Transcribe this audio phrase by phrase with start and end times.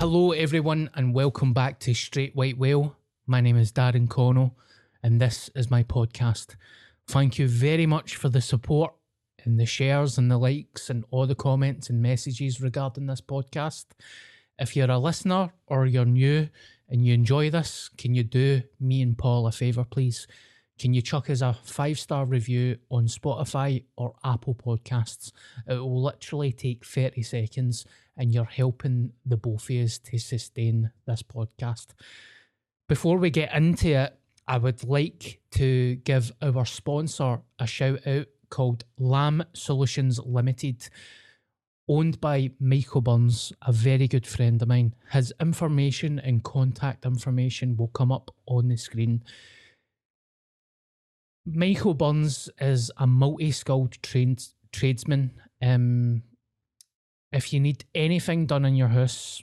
[0.00, 2.96] Hello, everyone, and welcome back to Straight White Whale.
[3.26, 4.56] My name is Darren Connell,
[5.02, 6.56] and this is my podcast.
[7.06, 8.94] Thank you very much for the support
[9.44, 13.88] and the shares and the likes and all the comments and messages regarding this podcast.
[14.58, 16.48] If you're a listener or you're new
[16.88, 20.26] and you enjoy this, can you do me and Paul a favour, please?
[20.78, 25.30] Can you chuck us a five star review on Spotify or Apple Podcasts?
[25.66, 27.84] It will literally take 30 seconds
[28.16, 31.88] and you're helping the both of us to sustain this podcast.
[32.88, 38.26] Before we get into it, I would like to give our sponsor a shout out
[38.50, 40.88] called L.A.M.N Solutions Limited,
[41.88, 44.94] owned by Michael Burns, a very good friend of mine.
[45.12, 49.22] His information and contact information will come up on the screen.
[51.46, 55.32] Michael Burns is a multi skilled trades tradesman.
[55.62, 56.22] Um,
[57.32, 59.42] if you need anything done in your house,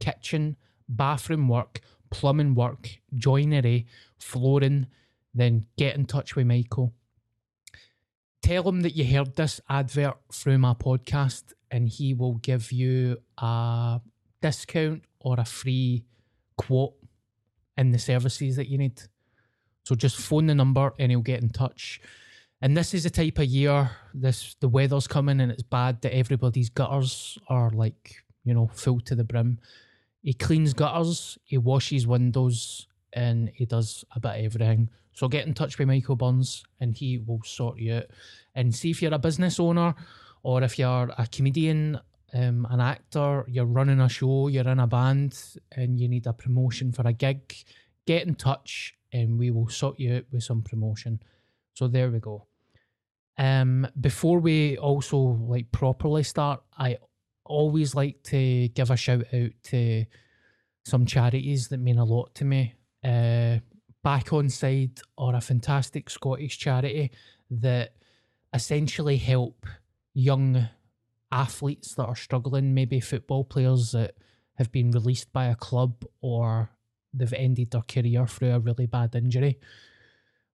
[0.00, 0.56] kitchen,
[0.88, 1.80] bathroom work,
[2.10, 3.86] plumbing work, joinery,
[4.18, 4.86] flooring,
[5.34, 6.94] then get in touch with Michael.
[8.42, 13.18] Tell him that you heard this advert through my podcast and he will give you
[13.38, 14.00] a
[14.40, 16.04] discount or a free
[16.56, 16.94] quote
[17.76, 19.02] in the services that you need.
[19.84, 22.00] So just phone the number and he'll get in touch.
[22.62, 26.14] And this is the type of year this the weather's coming and it's bad that
[26.14, 29.58] everybody's gutters are like, you know, full to the brim.
[30.22, 34.88] He cleans gutters, he washes windows, and he does a bit of everything.
[35.12, 38.06] So get in touch with Michael Burns and he will sort you out.
[38.54, 39.94] And see if you're a business owner
[40.42, 41.98] or if you're a comedian,
[42.34, 45.38] um, an actor, you're running a show, you're in a band,
[45.72, 47.54] and you need a promotion for a gig,
[48.06, 51.20] get in touch and we will sort you out with some promotion.
[51.76, 52.46] So there we go.
[53.36, 56.96] Um, before we also like properly start, I
[57.44, 60.06] always like to give a shout out to
[60.86, 62.74] some charities that mean a lot to me.
[63.04, 63.58] Uh,
[64.02, 67.10] Back Onside are a fantastic Scottish charity
[67.50, 67.92] that
[68.54, 69.66] essentially help
[70.14, 70.68] young
[71.30, 74.14] athletes that are struggling, maybe football players that
[74.54, 76.70] have been released by a club or
[77.12, 79.58] they've ended their career through a really bad injury.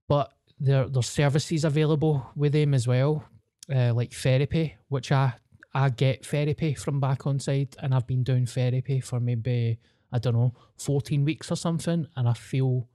[0.07, 3.25] But there, there's services available with them as well,
[3.73, 5.33] uh, like therapy, which I
[5.73, 9.79] I get therapy from Back Onside, and I've been doing therapy for maybe
[10.11, 12.87] I don't know 14 weeks or something, and I feel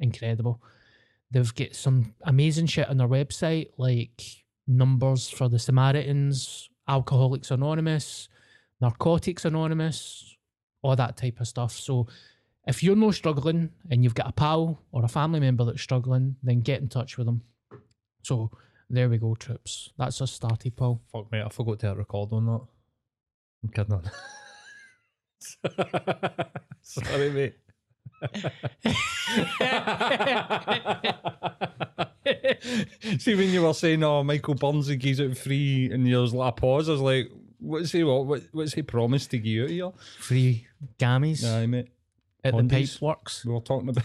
[0.00, 0.60] incredible.
[1.30, 4.22] They've got some amazing shit on their website, like
[4.66, 8.28] numbers for the Samaritans, Alcoholics Anonymous,
[8.80, 10.36] Narcotics Anonymous,
[10.82, 11.72] all that type of stuff.
[11.72, 12.08] So
[12.66, 16.36] if you're not struggling and you've got a pal or a family member that's struggling,
[16.42, 17.42] then get in touch with them.
[18.22, 18.50] So
[18.88, 19.90] there we go, troops.
[19.98, 21.02] That's us started, Paul.
[21.12, 22.60] Fuck mate, I forgot to hit record on that.
[23.64, 24.08] I'm kidding on.
[26.82, 27.54] Sorry, mate.
[33.18, 36.32] See when you were saying, "Oh, Michael Burns he gives it free," and there was
[36.32, 36.88] like a pause.
[36.88, 38.26] I was like, "What's he what?
[38.26, 40.68] what what's he promised to give you here?" Free
[40.98, 41.88] gammies Aye, mate.
[42.44, 43.44] At the pipe works.
[43.44, 44.04] We were talking about.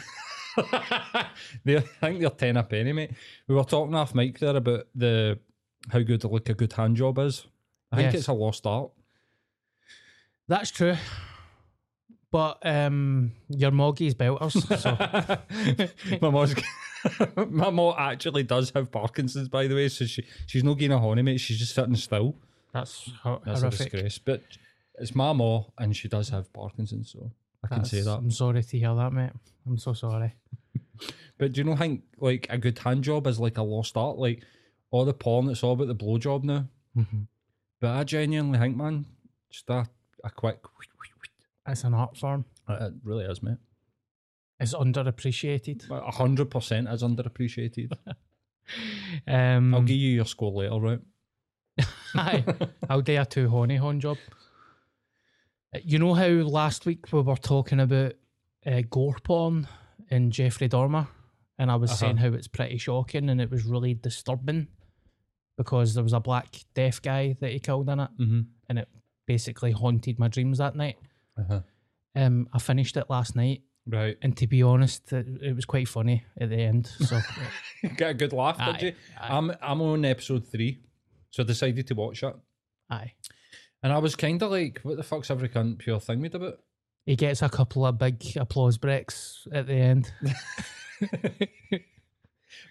[1.66, 3.12] they, I think they're ten a penny, mate.
[3.48, 5.40] We were talking off mic there about the
[5.90, 7.46] how good like a good hand job is.
[7.92, 8.22] I think Yes.
[8.22, 8.92] it's a lost art.
[10.48, 10.96] That's true.
[12.32, 14.52] But um, your Moggie's belters.
[14.80, 16.56] So my mom's
[17.50, 19.88] my mom actually does have Parkinson's, by the way.
[19.90, 21.40] So she she's not getting a honey, mate.
[21.40, 22.36] She's just sitting still.
[22.74, 24.18] that's ho- That's a disgrace.
[24.20, 24.42] But
[24.96, 27.32] it's my mom, and she does have Parkinson's, so
[27.72, 28.18] I can say that.
[28.18, 29.32] I'm sorry to hear that, mate.
[29.66, 30.34] I'm so sorry.
[31.40, 34.18] But do you know, think like a good hand job is like a lost art.
[34.18, 34.42] Like
[34.90, 36.66] all the porn, it's all about the blowjob now.
[36.98, 37.22] Mm-hmm.
[37.80, 39.06] But I genuinely think, man,
[39.52, 39.88] just a,
[40.24, 40.60] a quick.
[41.70, 42.46] It's an art form.
[42.70, 43.58] It really is, mate.
[44.58, 45.90] It's underappreciated.
[45.92, 47.92] A hundred percent is underappreciated.
[49.26, 51.00] Um, I'll give you your score later, right?
[52.16, 52.44] Aye,
[52.90, 54.18] I'll do a two honey hon job.
[55.76, 58.14] Uh, You know how last week we were talking about
[58.66, 59.68] uh, gore porn
[60.10, 61.08] in Jeffrey Dahmer,
[61.58, 61.98] and I was Uh-huh.
[62.00, 64.68] saying how it's pretty shocking and it was really disturbing
[65.58, 68.42] because there was a black deaf guy that he killed in it, Mm-hmm.
[68.70, 68.88] and it
[69.26, 70.98] basically haunted my dreams that night.
[71.38, 71.62] Uh-huh.
[72.16, 74.18] Um, I finished it last night, Right.
[74.22, 76.88] and to be honest, it, it was quite funny at the end.
[76.88, 77.20] So
[77.98, 78.94] Get a good laugh, Aye, did you?
[79.20, 79.38] aye.
[79.38, 80.80] I'm I'm on episode three,
[81.30, 82.36] so I decided to watch it,
[82.90, 83.14] aye,
[83.84, 86.60] and I was kind of like, "What the fuck's every cunt pure thing made about?"
[87.06, 90.12] he gets a couple of big applause breaks at the end.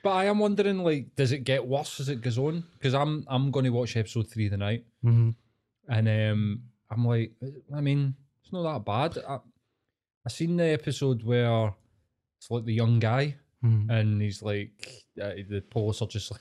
[0.02, 2.64] But I am wondering, like, does it get worse as it goes on?
[2.74, 5.30] Because I'm I'm going to watch episode three tonight, hmm
[5.88, 7.32] and um, I'm like,
[7.74, 9.22] I mean, it's not that bad.
[9.28, 9.38] I,
[10.24, 11.72] I seen the episode where
[12.38, 13.90] it's like the young guy, Mhm.
[13.90, 16.40] and he's like, uh, the police are just like,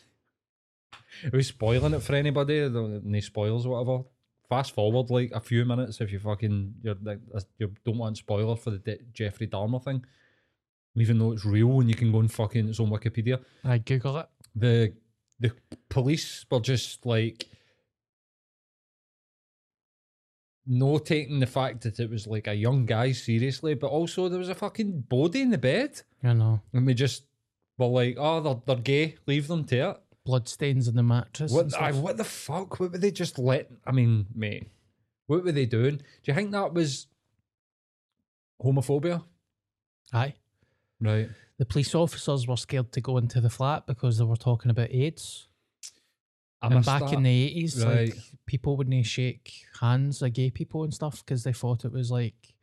[1.25, 2.59] are we spoiling it for anybody?
[2.62, 4.07] Any spoilers or whatever?
[4.50, 7.19] Fast forward like a few minutes if you fucking you're like
[7.57, 10.06] you don't want spoiler for the De- Jeffrey Dahmer thing,
[10.95, 13.44] even though it's real and you can go and fucking it's on Wikipedia.
[13.63, 14.27] I Google it.
[14.56, 14.94] The
[15.39, 15.51] the
[15.89, 17.47] police were just like
[20.68, 24.39] no taking the fact that it was like a young guy seriously, but also there
[24.39, 26.01] was a fucking body in the bed.
[26.24, 26.62] I know.
[26.74, 27.24] And we just
[27.77, 29.98] were like, oh, they're, they're gay, leave them to it.
[30.25, 31.51] Bloodstains in the mattress.
[31.51, 32.80] What, I, what the fuck?
[32.80, 33.69] What were they just let?
[33.86, 34.68] I mean, mate,
[35.27, 35.98] what were they doing?
[35.98, 37.07] Do you think that was
[38.63, 39.24] homophobia?
[40.13, 40.33] Aye.
[41.00, 41.30] Right.
[41.57, 44.92] The police officers were scared to go into the flat because they were talking about
[44.92, 45.48] AIDS.
[46.62, 47.13] I and back that.
[47.13, 48.10] in the eighties, Right.
[48.10, 52.10] like people wouldn't shake hands of gay people and stuff because they thought it was
[52.10, 52.56] like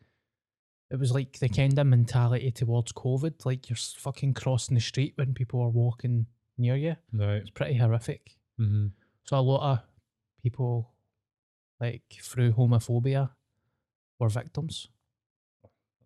[0.91, 5.14] it was like the kind of mentality towards COVID, like you're fucking crossing the street
[5.17, 6.26] when people are walking
[6.58, 6.96] near you.
[7.12, 7.37] Right.
[7.37, 8.37] It's pretty horrific.
[8.60, 8.88] Mm-hmm.
[9.25, 9.78] So a lot of
[10.43, 10.90] people,
[11.81, 13.31] like through homophobia,
[14.19, 14.88] were victims.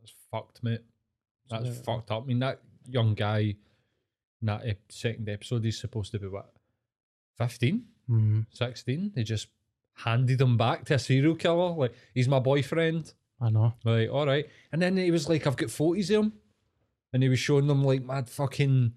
[0.00, 0.82] That's fucked, mate.
[1.50, 2.25] That's fucked up.
[2.25, 3.38] I mean, that young guy
[4.40, 6.52] in that ep- second episode, he's supposed to be what,
[7.38, 9.12] 15, Mm, 16?
[9.16, 9.48] They just
[9.94, 11.70] handed him back to a serial killer.
[11.75, 13.12] Like, he's my boyfriend.
[13.40, 13.75] I know.
[13.84, 14.46] Right, all right.
[14.72, 16.32] And then he was like, I've got photos of him.
[17.12, 18.93] And he was showing them like mad fucking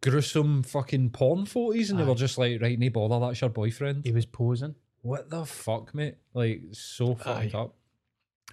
[0.00, 1.90] gruesome fucking porn photos.
[1.90, 4.04] And they were just like, right, no bother, that's your boyfriend.
[4.04, 4.74] He was posing.
[5.02, 6.16] What the fuck, mate?
[6.34, 7.58] Like, so fucked Aye.
[7.58, 7.74] up.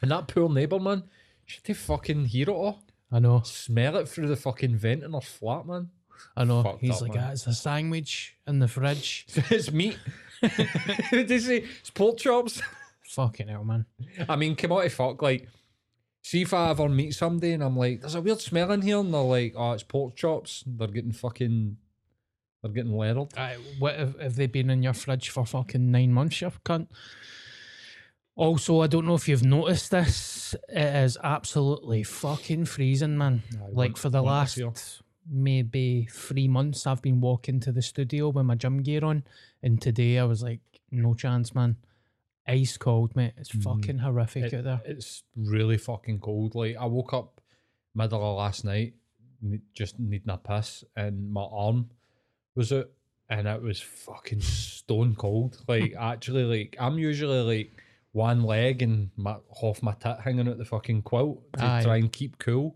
[0.02, 1.04] And that poor neighbour, man,
[1.46, 2.84] should to fucking hear it all.
[3.12, 3.42] I know.
[3.44, 5.90] Smell it through the fucking vent in her flat, man.
[6.36, 6.64] I know.
[6.64, 7.24] Fucked He's up, like, man.
[7.28, 9.26] ah, it's a sandwich in the fridge.
[9.50, 9.98] it's meat.
[11.12, 11.58] did he say?
[11.80, 12.62] It's pork chops.
[13.04, 13.86] Fucking hell, man.
[14.28, 15.22] I mean, come on fuck.
[15.22, 15.48] Like,
[16.26, 18.98] see if I ever meet somebody and I'm like, there's a weird smell in here,
[18.98, 20.64] and they're like, oh, it's pork chops.
[20.66, 21.78] They're getting fucking,
[22.64, 23.38] they're getting leathered.
[23.38, 26.88] Aye, what have, have they been in your fridge for fucking nine months, you cunt?
[28.36, 30.56] Also, I don't know if you've noticed this.
[30.68, 33.44] It is absolutely fucking freezing, man.
[33.54, 34.60] Aye, like for the last
[35.32, 39.26] maybe three months, I've been walking to the studio with my gym gear on,
[39.62, 41.76] and today I was like, no chance, man.
[42.48, 43.34] Ice cold, mate.
[43.38, 44.48] It's fucking horrific Mm.
[44.48, 44.82] It- out there.
[44.86, 46.54] It's really fucking cold.
[46.56, 47.42] Like, I woke up
[47.96, 48.94] middle of last night,
[49.74, 51.90] just needing a piss, and my arm
[52.56, 52.90] was out,
[53.30, 55.62] and it was fucking stone cold.
[55.68, 57.72] Like, actually, like, I'm usually like
[58.12, 61.84] one leg and my half my tit hanging out the fucking quilt to Aye.
[61.84, 62.76] try and keep cool.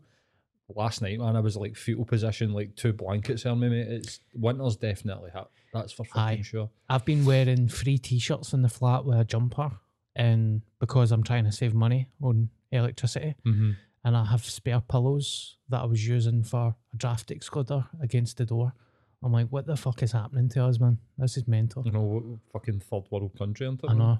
[0.75, 3.87] Last night, man, I was like fetal position, like two blankets on me, mate.
[3.87, 5.47] It's winter's definitely hit.
[5.73, 6.41] That's for fucking Aye.
[6.43, 6.69] sure.
[6.89, 9.71] I've been wearing three t-shirts in the flat with a jumper,
[10.15, 13.71] and because I'm trying to save money on electricity, Mm-hmm.
[14.05, 18.45] and I have spare pillows that I was using for a draft excluder against the
[18.45, 18.73] door.
[19.21, 20.97] I'm like, what the fuck is happening to us, man?
[21.17, 21.83] This is mental.
[21.85, 23.89] You know, what fucking third world country, aren't it?
[23.89, 23.97] I man?
[23.97, 24.19] know,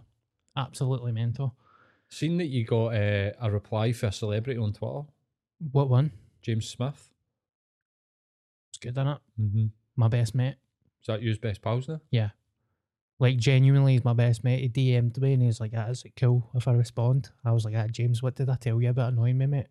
[0.57, 1.55] absolutely mental.
[2.09, 5.07] Seen that you got uh, a reply for a celebrity on Twitter,
[5.71, 6.11] What one?
[6.41, 7.09] James Smith.
[8.71, 9.17] It's good, is it?
[9.41, 9.65] Mm-hmm.
[9.95, 10.55] My best mate.
[11.01, 12.01] Is that yours best pals now?
[12.11, 12.29] Yeah.
[13.19, 14.61] Like genuinely, he's my best mate.
[14.61, 17.65] He DM'd me and he's like, "Ah, "Is it cool if I respond?" I was
[17.65, 19.67] like, "Ah, James, what did I tell you about annoying me, mate?"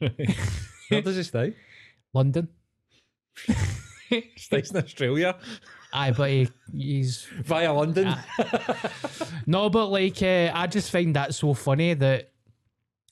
[0.88, 1.54] Where does he stay?
[2.12, 2.48] London.
[4.36, 5.36] Stays in Australia
[5.92, 8.14] Aye, but he, he's via London.
[9.46, 12.32] no, but like uh, I just find that so funny that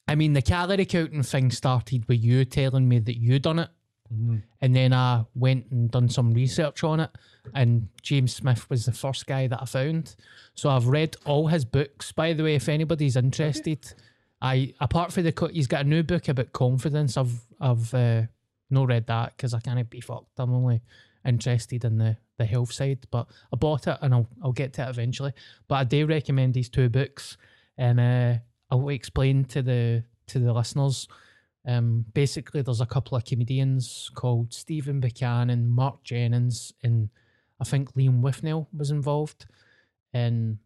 [0.07, 3.69] I mean the calorie counting thing started with you telling me that you done it,
[4.09, 7.09] and then I went and done some research on it,
[7.53, 10.15] and James Smith was the first guy that I found.
[10.53, 12.11] So I've read all his books.
[12.11, 13.93] By the way, if anybody's interested,
[14.41, 17.17] I apart from the he's got a new book about confidence.
[17.17, 18.23] I've I've uh,
[18.69, 20.39] not read that because I can't be fucked.
[20.39, 20.81] I'm only
[21.25, 24.83] interested in the the health side, but I bought it and I'll I'll get to
[24.83, 25.33] it eventually.
[25.67, 27.37] But I do recommend these two books,
[27.77, 28.35] and uh,
[28.69, 31.07] I'll explain to the to the listeners.
[31.67, 37.09] Um, basically, there's a couple of comedians called Stephen Buchanan, Marc Jennings, and
[37.59, 39.45] I think Liam Withnail was involved.
[40.13, 40.59] And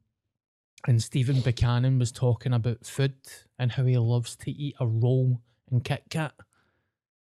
[0.88, 3.16] and Stephen Buchanan was talking about food
[3.58, 5.42] and how he loves to eat a roll
[5.72, 6.34] in Kit Kat.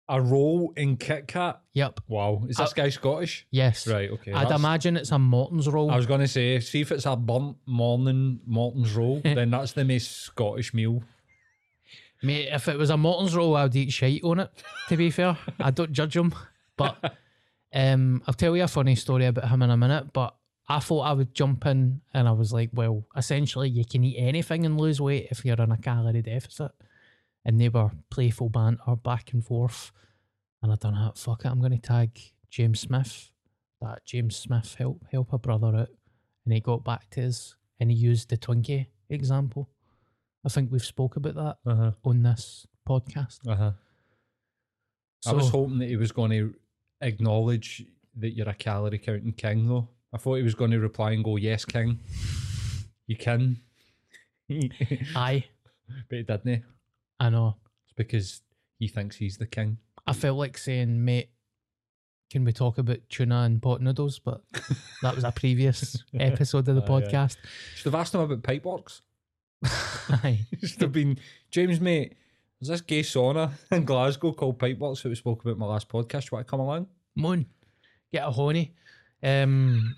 [0.08, 1.62] a roll in Kit Kat.
[1.72, 2.00] Yep.
[2.08, 3.46] Wow, is this Uh, guy Scottish?
[3.50, 3.86] Yes.
[3.86, 4.10] Right.
[4.10, 4.32] Okay.
[4.34, 5.90] I'd that's- imagine it's a Morton's roll.
[5.90, 9.72] I was going to say, see if it's a burnt morning Morton's roll, then that's
[9.72, 11.02] the most Scottish meal.
[12.24, 14.50] Mate, if it was a Morton's roll, I'd eat shite on it.
[14.88, 16.34] To be fair, I don't judge him,
[16.76, 17.16] but
[17.74, 20.12] um, I'll tell you a funny story about him in a minute.
[20.12, 20.34] But
[20.66, 24.16] I thought I would jump in, and I was like, well, essentially, you can eat
[24.18, 26.72] anything and lose weight if you're in a calorie deficit.
[27.44, 29.92] And they were playful banter back and forth,
[30.62, 31.18] and I done that.
[31.18, 33.30] Fuck it, I'm going to tag James Smith.
[33.82, 35.90] That James Smith help help a brother out,
[36.46, 39.68] and he got back to us, and he used the Twinkie example.
[40.44, 41.90] I think we've spoke about that Uh huh.
[42.04, 43.38] on this podcast.
[43.48, 43.72] Uh huh.
[45.20, 46.54] So, I was hoping that he was going to
[47.00, 47.84] acknowledge
[48.16, 49.88] that you're a calorie counting king, though.
[50.12, 51.98] I thought he was going to reply and go, "Yes, king,
[53.06, 53.60] you can."
[55.16, 55.44] aye,
[56.08, 56.62] but he didn't.
[57.18, 57.56] I know.
[57.84, 58.42] It's because
[58.78, 59.78] he thinks he's the king.
[60.06, 61.30] I felt like saying, mate,
[62.30, 64.18] can we talk about tuna and pot noodles?
[64.18, 64.42] But
[65.02, 66.86] that was a previous episode of the yeah.
[66.86, 67.36] podcast.
[67.74, 69.00] Should have asked him about pipeworks.
[70.10, 70.40] Aye.
[70.62, 71.18] Should have been
[71.50, 72.16] James, mate.
[72.60, 75.88] There's this gay sauna in Glasgow called Pipeworks that we spoke about in my last
[75.88, 76.30] podcast.
[76.30, 76.86] You want to come along?
[77.14, 77.46] Moon,
[78.12, 78.74] get a honey.
[79.22, 79.94] Um,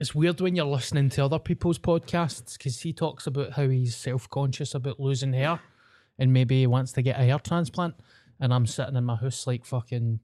[0.00, 3.96] it's weird when you're listening to other people's podcasts because he talks about how he's
[3.96, 5.60] self conscious about losing hair
[6.18, 7.94] and maybe he wants to get a hair transplant.
[8.40, 10.20] And I'm sitting in my house like fucking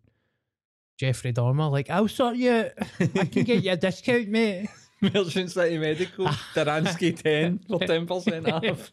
[0.98, 2.70] Jeffrey Dahmer, like, I'll sort you out.
[3.00, 4.68] I can get you a discount, mate.
[5.02, 8.90] Merchant City Medical, Daranski 10 for 10% off.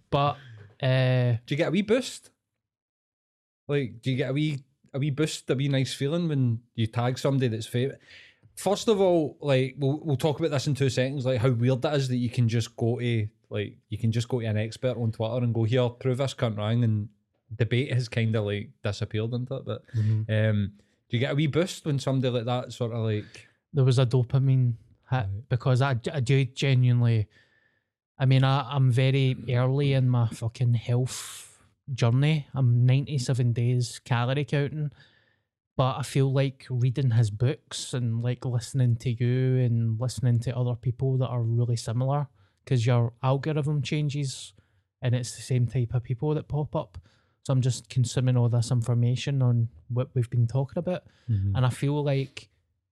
[0.10, 0.36] But
[0.82, 2.30] uh, do you get a wee boost?
[3.68, 6.86] Like, do you get a wee a wee boost, a wee nice feeling when you
[6.86, 8.00] tag somebody that's favorite?
[8.56, 11.82] First of all, like we'll we'll talk about this in two seconds, like how weird
[11.82, 14.56] that is that you can just go to like you can just go to an
[14.56, 17.08] expert on Twitter and go here, prove this cunt wrong, and
[17.54, 19.64] debate has kind of like disappeared into it.
[19.64, 20.72] But um,
[21.08, 23.98] do you get a wee boost when somebody like that sort of like there was
[23.98, 24.74] a dopamine
[25.10, 27.28] hit because I, I do genuinely.
[28.18, 31.58] I mean, I, I'm very early in my fucking health
[31.92, 32.46] journey.
[32.54, 34.90] I'm 97 days calorie counting,
[35.76, 40.56] but I feel like reading his books and like listening to you and listening to
[40.56, 42.28] other people that are really similar
[42.64, 44.52] because your algorithm changes
[45.02, 46.98] and it's the same type of people that pop up.
[47.44, 51.04] So I'm just consuming all this information on what we've been talking about.
[51.30, 51.54] Mm-hmm.
[51.54, 52.48] And I feel like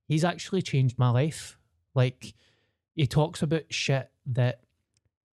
[0.07, 1.59] he's actually changed my life.
[1.95, 2.35] Like
[2.95, 4.61] he talks about shit that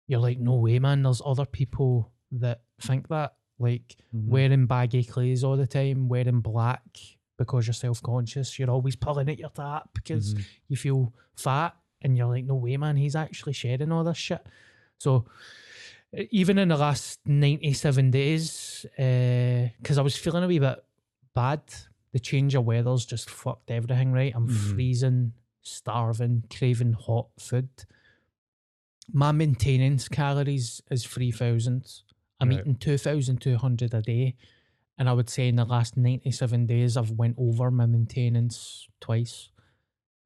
[0.07, 1.03] you're like, no way, man.
[1.03, 3.33] There's other people that think that.
[3.59, 4.31] Like mm-hmm.
[4.31, 6.81] wearing baggy clothes all the time, wearing black
[7.37, 8.57] because you're self conscious.
[8.57, 10.43] You're always pulling at your tap because mm-hmm.
[10.67, 12.95] you feel fat, and you're like, no way, man.
[12.95, 14.43] He's actually sharing all this shit.
[14.97, 15.25] So
[16.13, 20.83] even in the last 97 days, eh, because I was feeling a wee bit
[21.33, 21.61] bad,
[22.11, 24.33] the change of weather's just fucked everything, right?
[24.35, 24.73] I'm mm-hmm.
[24.73, 27.69] freezing, starving, craving hot food.
[29.11, 32.01] My maintenance calories is 3,000.
[32.39, 32.59] I'm Right.
[32.59, 34.35] eating 2,200 a day.
[34.97, 39.49] And I would say in the last 97 days, I've went over my maintenance twice.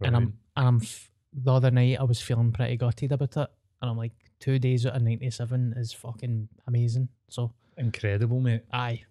[0.01, 3.49] And I'm, and I'm, f- the other night, I was feeling pretty gutted about it.
[3.81, 7.09] And I'm like, two days out of 97 is fucking amazing.
[7.29, 8.63] So, incredible, mate?
[8.71, 9.03] aye,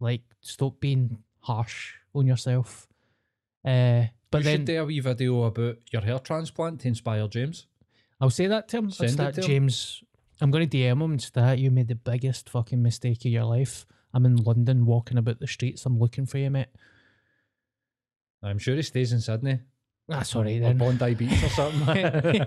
[0.00, 2.88] like, stop being harsh on yourself.
[3.64, 7.28] Uh, but you then should do a wee video about your hair transplant to inspire
[7.28, 7.66] James.
[8.20, 8.90] I'll say that to him.
[8.90, 9.46] Send that to him.
[9.46, 10.02] James.
[10.40, 13.30] I'm going to DM him and say that you made the biggest fucking mistake of
[13.30, 13.86] your life.
[14.12, 15.86] I'm in London walking about the streets.
[15.86, 16.66] I'm looking for you, mate.
[18.42, 19.60] I'm sure he stays in Sydney.
[20.08, 20.78] That's all right or.
[20.78, 21.96] Bondi Beach or something.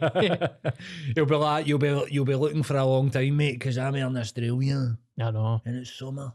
[1.16, 3.96] You'll be like, you'll be you'll be looking for a long time, mate, because I'm
[3.96, 5.62] in Australia I know.
[5.66, 6.34] and it's summer,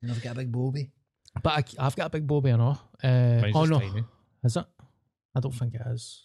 [0.00, 0.90] and I've got a big bobby.
[1.42, 2.78] But I, have got a big bobby, I know.
[3.02, 4.04] Uh, oh no, tiny.
[4.44, 4.64] is it?
[5.34, 6.24] I don't think it is.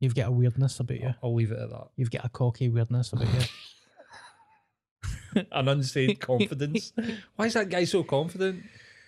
[0.00, 1.14] You've got a weirdness about you.
[1.22, 1.88] I'll leave it at that.
[1.96, 3.40] You've got a cocky weirdness about you.
[5.52, 6.92] An unsaid confidence.
[7.36, 8.62] Why is that guy so confident?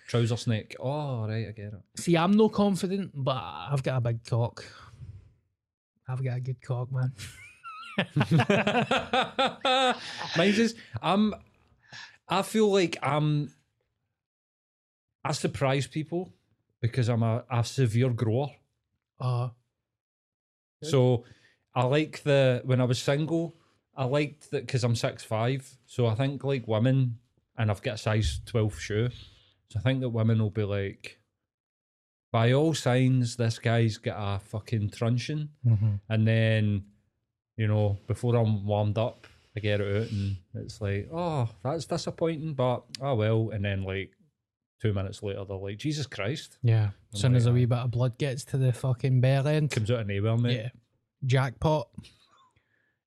[0.07, 0.75] Trouser snake.
[0.79, 1.81] Oh, right, I get it.
[1.97, 4.65] See, I'm no confident, but I've got a big cock.
[6.07, 7.13] I've got a good cock, man.
[10.37, 11.33] Mine's just I'm
[12.27, 13.51] I feel like I'm
[15.23, 16.31] I surprise people
[16.81, 18.49] because I'm a, a severe grower.
[19.19, 19.49] Uh,
[20.83, 21.25] So
[21.75, 23.55] I like the when I was single,
[23.95, 25.77] I liked that because I'm six five.
[25.85, 27.19] So I think like women,
[27.57, 29.09] and I've got a size twelve shoe.
[29.71, 31.19] So I think that women will be like,
[32.31, 35.49] by all signs, this guy's got a fucking truncheon.
[36.09, 36.85] And then,
[37.57, 41.85] you know, before I'm warmed up, I get it out and it's like, oh, that's
[41.85, 43.49] disappointing, but oh well.
[43.51, 44.11] And then like
[44.81, 46.89] two minutes later, they're like, Jesus Christ, yeah.
[47.13, 49.71] As soon like as a wee bit of blood gets to the fucking bare end,
[49.71, 50.57] comes out of nowhere, mate.
[50.57, 50.69] yeah,
[51.25, 51.89] jackpot.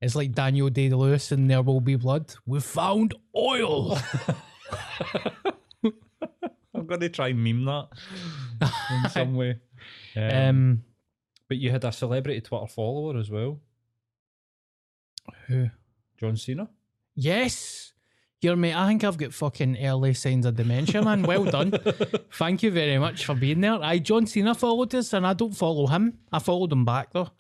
[0.01, 2.35] It's like Daniel Day Lewis and There Will Be Blood.
[2.45, 3.97] We found oil.
[6.75, 7.89] I'm going to try and meme that
[9.05, 9.61] in some way.
[10.17, 10.85] Um, um,
[11.49, 13.61] but you had a celebrity Twitter follower as well,
[15.47, 15.69] who?
[16.19, 16.69] John Cena.
[17.15, 17.92] Yes.
[18.43, 21.23] Here, mate, I think I've got fucking early signs of dementia, man.
[21.23, 21.71] Well done.
[22.33, 23.81] Thank you very much for being there.
[23.81, 26.19] I John Cena followed us, and I don't follow him.
[26.33, 27.31] I followed him back, though.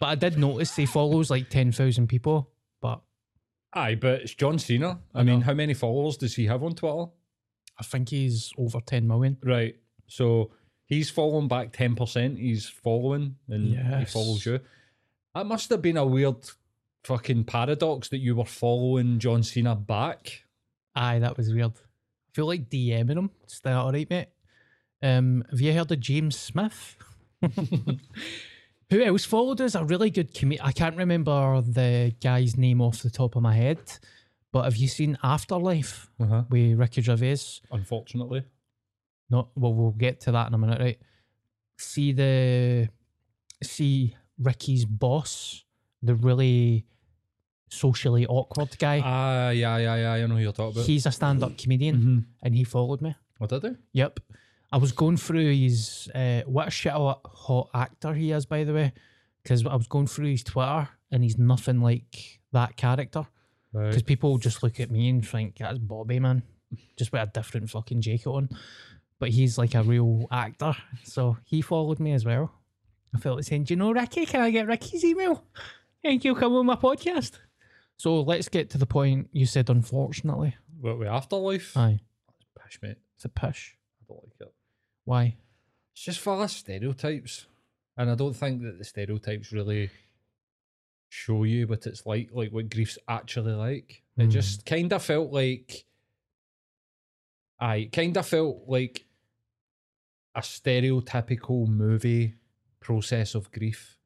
[0.00, 2.50] But I did notice he follows like 10,000 people.
[2.80, 3.02] But
[3.74, 5.00] Aye, but it's John Cena.
[5.14, 5.44] I, I mean, know.
[5.44, 7.10] how many followers does he have on Twitter?
[7.78, 9.36] I think he's over 10 million.
[9.44, 9.76] Right.
[10.06, 10.52] So
[10.86, 12.38] he's following back 10%.
[12.38, 14.60] He's following and he follows you.
[15.34, 16.36] That must have been a weird
[17.04, 20.42] fucking paradox that you were following John Cena back.
[20.94, 21.72] Aye, that was weird.
[21.72, 23.30] I feel like DMing him.
[23.46, 24.28] Is that all right, mate?
[25.02, 26.96] Um, have you heard of James Smith?
[28.90, 29.74] Who else followed us?
[29.74, 30.66] A really good comedian.
[30.66, 33.78] I can't remember the guy's name off the top of my head,
[34.50, 36.44] but have you seen Afterlife Uh-huh.
[36.48, 37.60] with Ricky Gervais?
[37.70, 38.44] Unfortunately.
[39.30, 39.74] Not well.
[39.74, 40.98] We'll get to that in a minute, right?
[41.76, 42.88] See the
[43.62, 45.64] see Ricky's boss,
[46.02, 46.84] the really
[47.70, 49.00] socially awkward guy.
[49.04, 50.12] Ah, yeah, yeah, yeah.
[50.12, 50.86] I know who you're talking about.
[50.86, 52.24] He's a stand-up comedian, Mhm.
[52.42, 53.14] and he followed me.
[53.38, 53.70] What did he?
[53.92, 54.20] Yep.
[54.72, 58.64] I was going through his uh, what a shit hot hot actor he is, by
[58.64, 58.92] the way,
[59.42, 63.26] because I was going through his Twitter and he's nothing like that character.
[63.72, 64.06] Because Right.
[64.06, 66.42] people just look at me and think that's Bobby, man,
[66.96, 68.48] just with a different fucking jacket on.
[69.18, 72.52] But he's like a real actor, so he followed me as well.
[73.14, 74.26] I felt like saying, "Do you know Ricky?
[74.26, 75.44] Can I get Ricky's email?
[76.02, 77.38] Thank you, for coming on my podcast."
[77.96, 79.28] So let's get to the point.
[79.32, 81.76] You said, unfortunately, What, we afterlife?
[81.76, 81.98] aye,
[82.62, 82.98] Pish, mate.
[83.16, 83.74] it's a push.
[84.02, 84.54] I don't like it.
[85.04, 85.36] Why?
[85.92, 87.46] It's just full of stereotypes.
[87.96, 89.90] And I don't think that the stereotypes really
[91.08, 94.04] show you what it's like, like what grief's actually like.
[94.16, 94.30] It Mm.
[94.30, 95.84] just kind of felt like,
[97.58, 99.06] I kind of felt like
[100.36, 102.34] a stereotypical movie
[102.78, 103.98] process of grief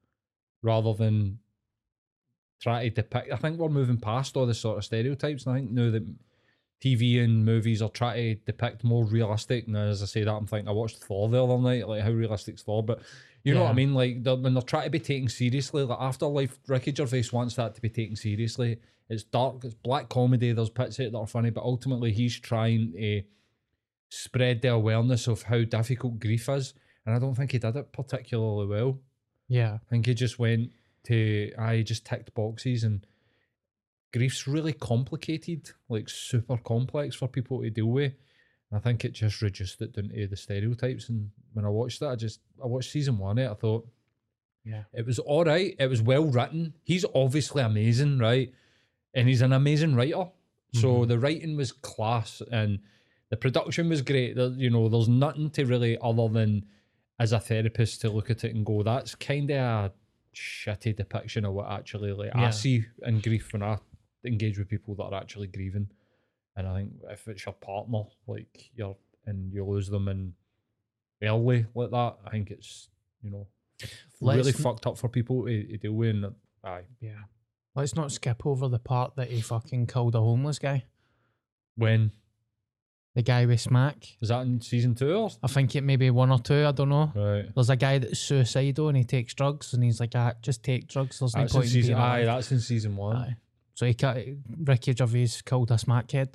[0.62, 1.40] rather than
[2.62, 3.33] try to depict.
[3.33, 5.46] I think we're moving past all the sort of stereotypes.
[5.46, 6.07] And I think now that
[6.83, 9.68] TV and movies are trying to depict more realistic.
[9.68, 12.11] Now, as I say that, I'm thinking I watched Thor the other night, like how
[12.11, 13.01] realistic's Thor, but
[13.44, 13.94] you know what I mean?
[13.94, 17.75] Like they're, when they're trying to be taken seriously, like Afterlife, Ricky Gervais wants that
[17.75, 18.79] to be taken seriously.
[19.09, 20.53] It's dark, it's black comedy.
[20.53, 23.22] There's bits of it that are funny, but ultimately he's trying to
[24.11, 27.92] spread the awareness of how difficult grief is, and I don't think he did it
[27.92, 28.98] particularly well.
[29.48, 29.75] Yeah.
[29.75, 30.70] I think he just went
[31.04, 33.06] to I just ticked boxes and
[34.12, 38.12] grief's really complicated, like super complex for people to deal with.
[38.70, 41.08] And I think it just reduced it down to the stereotypes.
[41.08, 43.38] And when I watched that, I just I watched season one.
[43.38, 43.86] It I thought
[44.64, 44.84] Yeah.
[44.92, 45.74] it was all right.
[45.78, 46.74] It was well written.
[46.82, 48.52] He's obviously amazing, right?
[49.14, 50.30] And he's an amazing writer.
[50.74, 51.08] So mm-hmm.
[51.08, 52.78] the writing was class and
[53.28, 54.36] the production was great.
[54.36, 56.64] There, you know, there's nothing to really other than
[57.18, 59.92] as a therapist to look at it and go, that's kind of a
[60.34, 63.78] shitty depiction of what actually like I see in grief when I
[64.24, 65.88] engage with people that are actually grieving.
[66.56, 70.32] And I think if it's your partner, like you're and you lose them and
[71.22, 72.88] early like that, I think it's
[73.22, 73.46] you know
[74.20, 76.10] really Let's- fucked up for people to, to deal with.
[76.10, 77.22] And aye, Yeah.
[77.74, 80.84] Let's not skip over the part that he fucking killed a homeless guy.
[81.76, 82.10] when
[83.14, 84.07] The guy with smack.
[84.22, 85.31] Is that in season two or?
[85.42, 86.64] I think it may be one or two.
[86.66, 87.12] I don't know.
[87.14, 87.44] Right.
[87.55, 90.88] There's a guy that's suicidal and he takes drugs and he's like, ah, just take
[90.88, 91.18] drugs.
[91.18, 91.94] There's That's in point in season.
[91.96, 93.16] Aye, alive." that's in season one.
[93.16, 93.37] Aye.
[93.75, 94.18] So he cut
[94.64, 96.29] Ricky Gervais killed a smackhead.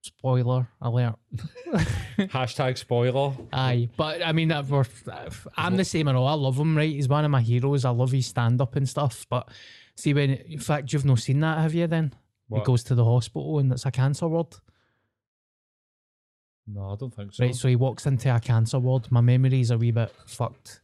[0.00, 1.16] Spoiler alert.
[2.18, 3.32] Hashtag spoiler.
[3.52, 4.84] Aye, but I mean, that we're,
[5.56, 6.26] I'm the same and all.
[6.26, 6.90] I love him, right?
[6.90, 7.84] He's one of my heroes.
[7.84, 9.26] I love his stand up and stuff.
[9.28, 9.48] But
[9.96, 11.86] see, when in fact you've not seen that, have you?
[11.86, 12.14] Then
[12.52, 14.54] he goes to the hospital and it's a cancer ward,
[16.70, 17.44] No, I don't think so.
[17.44, 17.54] right?
[17.54, 19.10] So he walks into a cancer ward.
[19.10, 20.80] My memory's a wee bit fucked,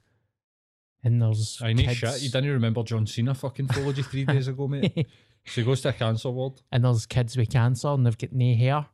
[1.02, 2.22] and there's I need kids, shit.
[2.22, 4.94] You didn't even remember John Cena fucking followed you three days ago, mate.
[5.46, 6.54] so he goes to a cancer ward.
[6.72, 8.86] and there's kids with cancer and they've got no hair,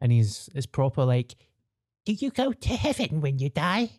[0.00, 1.34] and he's it's proper like,
[2.06, 3.90] do you go to heaven when you die?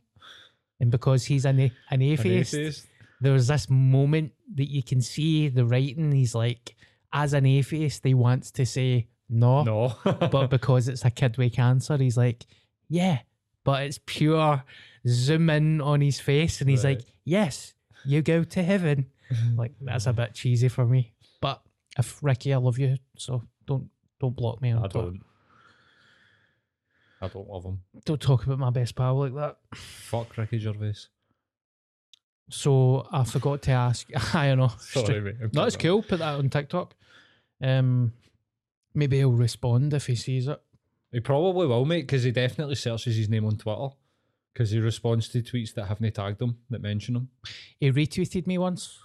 [0.80, 2.88] And because he's an an An atheist, atheist.
[3.20, 6.14] there's this moment that you can see the writing.
[6.14, 6.74] He's like,
[7.12, 9.96] as an atheist, he wants to say no, No.
[10.32, 12.46] but because it's a kid with cancer, he's like,
[12.90, 13.20] yeah,
[13.64, 14.64] but it's pure
[15.08, 16.98] zoom in on his face, and he's Right.
[16.98, 17.74] like, yes,
[18.06, 19.08] you go to heaven.
[19.56, 21.14] like that's a bit cheesy for me.
[21.42, 21.62] But
[21.98, 23.90] if Ricky, I love you, so don't
[24.20, 24.74] don't block me.
[24.74, 25.22] I Don't, don't.
[27.22, 27.82] I don't love him.
[28.06, 29.58] don't talk about my best pal like that.
[29.76, 30.94] Fuck Ricky Gervais.
[32.50, 34.08] So I forgot to ask.
[34.36, 34.72] I don't know.
[34.80, 35.36] Sorry, mate.
[35.54, 36.02] No, it's cool.
[36.02, 36.96] Put that on TikTok.
[37.62, 38.14] Um,
[39.00, 40.62] maybe he'll respond if he sees it.
[41.12, 43.88] He probably will, mate, because he definitely searches his name on Twitter.
[44.54, 47.30] Because he responds to tweets that haven't tagged him, that mention him.
[47.80, 49.00] He retweeted me once.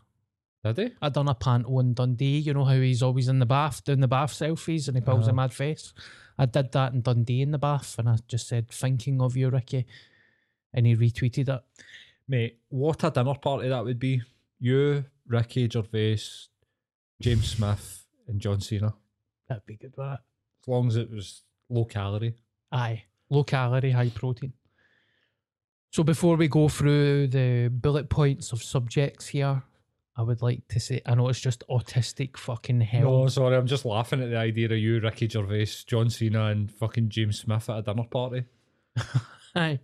[0.64, 0.90] Did he?
[1.00, 2.38] I done a panto in Dundee.
[2.38, 5.26] You know how he's always in the bath doing the bath selfies and he pulls
[5.26, 5.36] a Uh-huh.
[5.36, 5.92] mad face.
[6.38, 9.50] I did that in Dundee in the bath, and I just said thinking of you,
[9.50, 9.86] Ricky,
[10.72, 11.62] and he retweeted it.
[12.26, 14.22] Mate, what a dinner party that would be.
[14.58, 16.18] You, Ricky Gervais,
[17.20, 18.94] James Smith, and John Cena.
[19.54, 19.94] That'd be good.
[19.96, 20.20] That
[20.62, 22.34] As long as it was low calorie.
[22.72, 24.52] aye, low calorie, high protein.
[25.92, 29.62] So before we go through the bullet points of subjects here,
[30.16, 33.02] I would like to say I know it's just autistic fucking hell.
[33.22, 36.70] No, sorry, I'm just laughing at the idea of you, Ricky Gervais, John Cena, and
[36.70, 38.44] fucking James Smith at a dinner party.
[39.54, 39.78] Aye.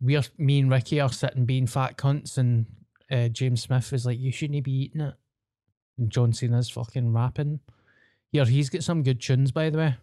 [0.00, 2.66] We are me and Ricky are sitting being fat cunts and
[3.10, 5.14] uh, James Smith is like, You shouldn't be eating it.
[5.98, 7.60] And John Cena's fucking rapping.
[8.32, 9.96] Here, he's got some good tunes by the way.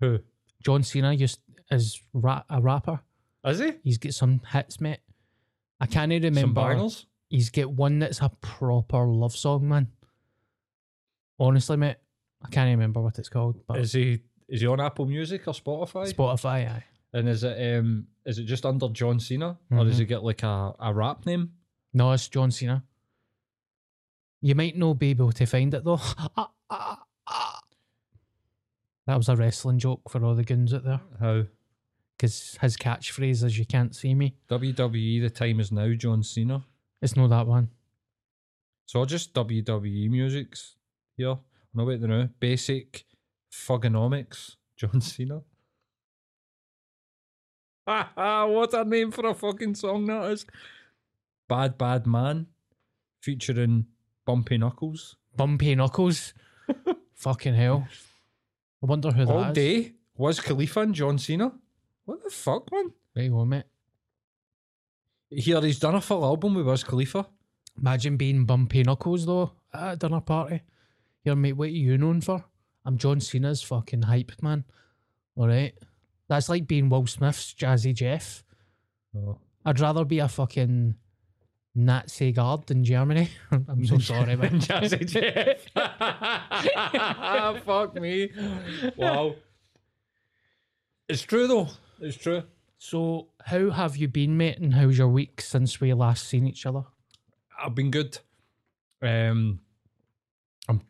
[0.00, 0.18] Who?
[0.62, 3.00] John Cena used is ra- a rapper.
[3.44, 3.72] Is he?
[3.82, 5.00] He's got some hits, mate.
[5.80, 6.88] I can't Some remember.
[7.28, 9.88] He's got one that's a proper love song, man.
[11.40, 11.96] Honestly, mate,
[12.44, 15.54] I can't remember what it's called, but Is he is he on Apple Music or
[15.54, 16.12] Spotify?
[16.12, 16.84] Spotify, aye.
[17.14, 19.58] and is it um is it just under John Cena?
[19.70, 21.52] Or does he get like a, a rap name?
[21.94, 22.84] No, it's John Cena.
[24.40, 26.00] You might not be able to find it though.
[26.36, 27.60] Ah, ah, ah.
[29.06, 31.00] That was a wrestling joke for all the goons out there.
[31.20, 31.44] How?
[32.16, 36.64] Because his catchphrase is "You can't see me." WWE the time is now John Cena.
[37.00, 37.70] It's not that one.
[38.86, 40.76] So just WWE music's
[41.16, 41.38] here.
[41.74, 42.28] No wait no.
[42.38, 43.04] Basic
[43.50, 45.42] Thuganomics, John Cena.
[47.88, 50.46] Ha ha, what a name for a fucking song that is.
[51.48, 52.46] Bad Bad Man,
[53.20, 53.86] featuring
[54.24, 55.16] Bumpy Knuckles.
[55.36, 56.34] Bumpy Knuckles.
[57.14, 57.86] Fucking hell.
[58.82, 59.46] I wonder who that is.
[59.46, 61.52] All day Wiz Khalifa and John Cena.
[62.04, 62.92] What the fuck, man?
[63.16, 63.64] Right on, mate.
[65.30, 67.26] Here he's done a full album with Wiz Khalifa.
[67.78, 70.62] Imagine being Bumpy Knuckles though at a dinner party.
[71.24, 72.44] Here, mate, what are you known for?
[72.84, 74.64] I'm John Cena's fucking hype man.
[75.36, 75.72] All right.
[76.28, 78.42] That's like being Will Smith's Jazzy Jeff.
[79.16, 79.38] Oh.
[79.64, 80.96] I'd rather be a fucking
[81.74, 83.28] Nazi guard in Germany.
[83.50, 84.60] I'm so sorry, man.
[84.60, 85.64] Jazzy Jeff.
[87.64, 88.30] Fuck me.
[88.96, 89.36] Wow.
[91.08, 91.68] It's true though.
[92.00, 92.42] It's true.
[92.78, 94.58] So, how have you been, mate?
[94.58, 96.82] And how's your week since we last seen each other?
[97.62, 98.18] I've been good.
[99.00, 99.60] Um,
[100.68, 100.80] I'm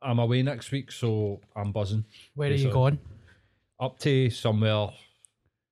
[0.00, 2.04] I'm away next week, so I'm buzzing.
[2.34, 2.72] Where are you Basically.
[2.72, 2.98] going?
[3.80, 4.88] Up to somewhere.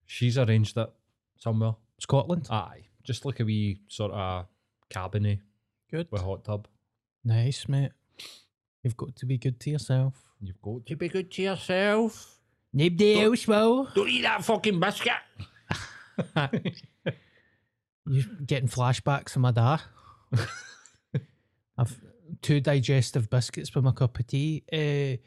[0.06, 0.90] She's arranged it
[1.38, 1.76] somewhere.
[1.98, 2.48] Scotland.
[2.50, 4.46] Aye, just like a wee sort of
[4.90, 5.40] cabiny
[5.90, 6.08] Good.
[6.10, 6.68] with a hot tub.
[7.24, 7.92] Nice, mate.
[8.82, 10.14] You've got to be good to yourself.
[10.40, 12.38] You've got to be good to yourself.
[12.72, 13.88] Nobody else will.
[13.94, 15.12] Don't eat that fucking biscuit.
[18.06, 19.82] You're getting flashbacks of my dad.
[21.78, 22.00] I've
[22.40, 24.64] two digestive biscuits with my cup of tea.
[24.72, 25.22] Uh,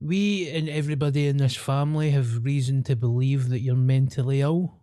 [0.00, 4.80] we and everybody in this family have reason to believe that you're mentally ill.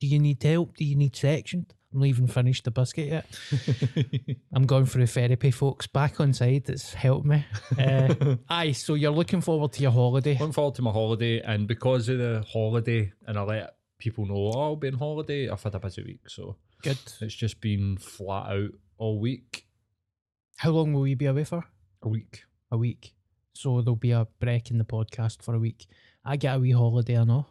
[0.00, 0.76] Do you need help?
[0.76, 1.72] Do you need sectioned?
[1.92, 4.36] I'm not even finished the biscuit yet.
[4.52, 5.86] I'm going through therapy, folks.
[5.86, 7.46] Back Onside, it's helped me.
[7.78, 10.32] Uh, aye, so you're looking forward to your holiday.
[10.32, 14.52] Looking forward to my holiday, and because of the holiday, and I let people know,
[14.54, 15.48] oh, I'll be on holiday.
[15.48, 16.98] I've had a busy week, so Good.
[17.22, 19.66] it's just been flat out all week.
[20.56, 21.64] How long will you be away for?
[22.02, 22.42] A week.
[22.70, 23.14] A week.
[23.54, 25.86] So there'll be a break in the podcast for a week.
[26.24, 27.46] I get a wee holiday, I know.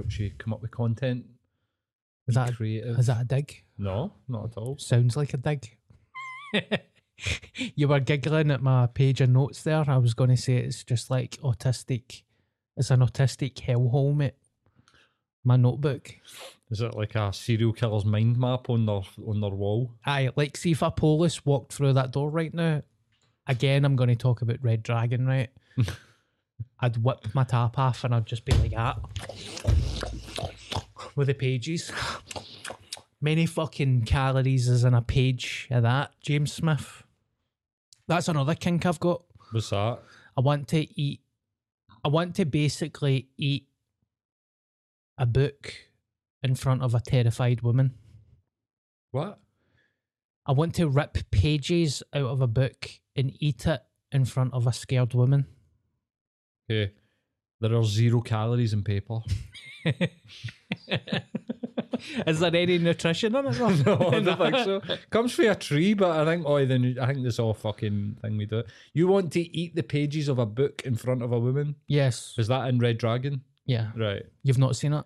[0.00, 1.26] Helps you come up with content.
[2.26, 2.98] Is that, creative?
[2.98, 3.64] is that a dig?
[3.76, 4.78] no, not at all.
[4.78, 5.76] Sounds like a dig.
[7.74, 9.84] you were giggling at my page of notes there.
[9.86, 12.22] I was going to say it's just like autistic.
[12.78, 14.36] It's an autistic hellhole, mate.
[15.44, 16.12] My notebook.
[16.70, 19.92] Is it like a serial killer's mind map on their on their wall?
[20.06, 22.80] Aye, like see if a police walked through that door right now.
[23.46, 25.50] Again, I'm going to talk about Red Dragon, right?
[26.80, 28.98] I'd whip my top off and I'd just be like that
[31.16, 31.92] with the pages.
[33.20, 37.02] Many fucking calories is in a page of that, James Smith.
[38.06, 39.22] That's another kink I've got.
[39.52, 39.98] What's that?
[40.36, 41.20] I want to eat.
[42.02, 43.66] I want to basically eat
[45.18, 45.74] a book
[46.42, 47.92] in front of a terrified woman.
[49.10, 49.38] What?
[50.46, 54.66] I want to rip pages out of a book and eat it in front of
[54.66, 55.46] a scared woman.
[56.70, 59.20] There are zero calories in paper.
[62.26, 63.58] Is there any nutrition in it?
[63.86, 64.80] no, I don't think so.
[65.10, 68.36] Comes from a tree, but I think oh, then I think this all fucking thing
[68.36, 68.62] we do.
[68.94, 71.76] You want to eat the pages of a book in front of a woman?
[71.86, 72.34] Yes.
[72.38, 73.42] Is that in Red Dragon?
[73.66, 73.90] Yeah.
[73.96, 74.22] Right.
[74.42, 75.04] You've not seen it?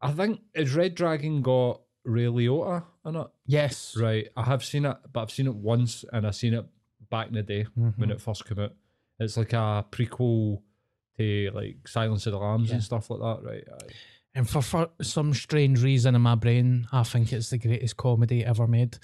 [0.00, 3.26] I think has Red Dragon got Ray Liotta in it?
[3.46, 3.96] Yes.
[3.98, 4.28] Right.
[4.36, 6.64] I have seen it, but I've seen it once, and I've seen it
[7.10, 8.10] back in the day when mm-hmm.
[8.12, 8.74] it first came out.
[9.18, 10.62] It's like a prequel
[11.18, 13.46] to like Silence of the Lambs and stuff like that.
[13.48, 13.64] Right.
[13.72, 13.92] Aye.
[14.34, 18.44] And for, for some strange reason in my brain, I think it's the greatest comedy
[18.44, 18.96] ever made.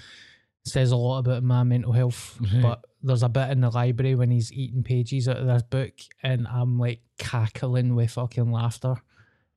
[0.65, 2.39] says a lot about my mental health.
[2.41, 2.63] Mm-hmm.
[2.63, 5.93] but there's a bit in the library when he's eating pages out of this book,
[6.23, 8.97] and I'm like cackling with fucking laughter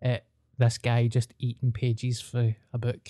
[0.01, 0.25] at
[0.57, 3.09] this guy just eating pages for a book.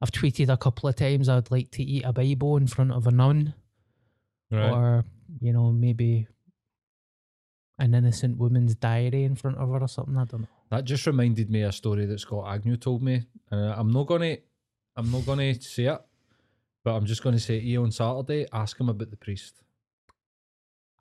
[0.00, 3.06] I've tweeted a couple of times I'd like to eat a Bible in front of
[3.06, 3.54] a nun,
[4.50, 4.70] Right.
[4.70, 5.04] or
[5.40, 6.28] you know maybe
[7.78, 10.16] an innocent woman's diary in front of her or something.
[10.16, 10.48] I don't know.
[10.70, 13.22] That just reminded me of a story that Scott Agnew told me.
[13.50, 14.36] Uh, I'm not gonna,
[14.96, 16.00] I'm not gonna say it,
[16.84, 18.46] but I'm just gonna say to you on Saturday.
[18.52, 19.54] Ask him about the priest.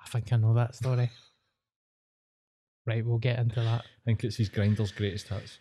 [0.03, 1.09] I think I know that story.
[2.86, 3.81] right, we'll get into that.
[3.81, 5.59] I think it's his Grindr's greatest hits.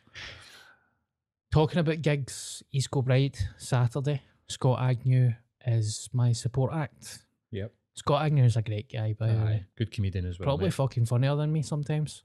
[1.53, 4.23] Talking about gigs, East Kilbride Saturday.
[4.49, 5.33] Scott Agnew
[5.67, 7.19] is my support act.
[7.51, 7.73] Yep.
[7.95, 9.65] Scott Agnew is a great guy, by the way.
[9.77, 10.47] Good comedian as well.
[10.47, 10.75] Probably mate.
[10.75, 12.23] fucking funnier than me sometimes.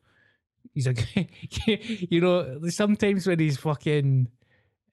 [0.73, 0.93] He's a,
[2.10, 4.30] you know, sometimes when he's fucking,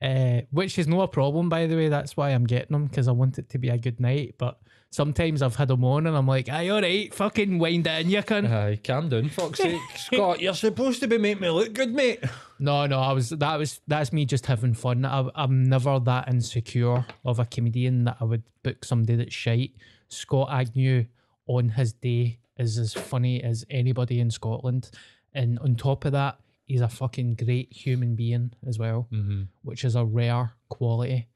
[0.02, 1.88] uh, which is no a problem, by the way.
[1.88, 4.34] That's why I'm getting him because I want it to be a good night.
[4.37, 4.58] But
[4.90, 8.10] sometimes I've had him on and I'm like, aye, all right, fucking wind it in,
[8.10, 8.46] you can.
[8.46, 9.80] Aye, calm down, fuck's sake.
[9.96, 12.22] Scott, you're supposed to be making me look good, mate.
[12.58, 15.04] No, no, I was that was that's me just having fun.
[15.04, 19.72] I, I'm never that insecure of a comedian that I would book somebody that's shite.
[20.14, 21.07] Scott Agnew
[21.46, 24.90] on his day is as funny as anybody in Scotland,
[25.33, 29.42] and on top of that, he's a fucking great human being as well, Mm-hmm.
[29.62, 31.29] which is a rare quality.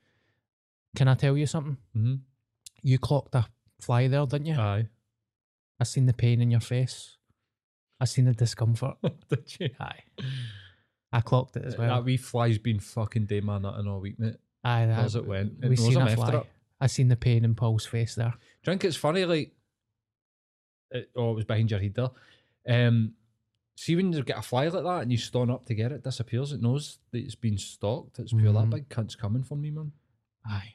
[0.97, 1.77] Can I tell you something?
[1.97, 2.14] Mm-hmm.
[2.83, 3.47] You clocked a
[3.81, 4.55] fly there, didn't you?
[4.55, 4.88] Aye.
[5.81, 7.17] I seen the pain in your face.
[8.01, 8.97] I seen the discomfort.
[9.29, 9.69] Did you?
[9.81, 10.01] Aye,
[11.12, 11.88] I clocked it as well.
[11.97, 14.37] That wee fly's been fucking day man nutting all week, mate.
[14.64, 15.55] Aye, that, How's it went?
[15.62, 16.37] It We seen a fly.
[16.37, 16.47] it.
[16.81, 18.35] I seen the pain in Paul's face there.
[18.62, 19.53] Drink it's funny, like,
[20.91, 22.11] it, oh, it was behind your head there.
[22.87, 23.14] Um,
[23.77, 25.97] see when you get a fly like that and you stand up to get it,
[25.97, 26.53] it disappears.
[26.53, 28.19] It knows that it's been stalked.
[28.19, 28.71] It's pure Mhm.
[28.71, 29.93] that big cunt's coming for me, man.
[30.45, 30.75] Aye.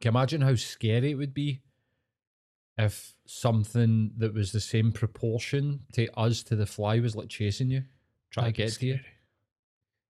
[0.00, 1.62] Can you imagine how scary it would be
[2.78, 7.70] if something that was the same proportion to us to the fly was like chasing
[7.70, 7.84] you,
[8.30, 9.00] trying That'd to get to you.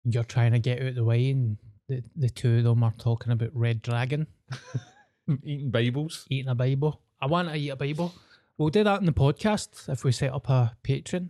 [0.04, 2.94] You're trying to get out of the way, and the, the two of them are
[2.98, 4.28] talking about Red Dragon
[5.44, 6.26] Eating Bibles.
[6.30, 7.02] eating a Bible.
[7.22, 8.14] I want to eat a Bible.
[8.58, 11.30] We'll do that in the podcast if we set up a Patreon.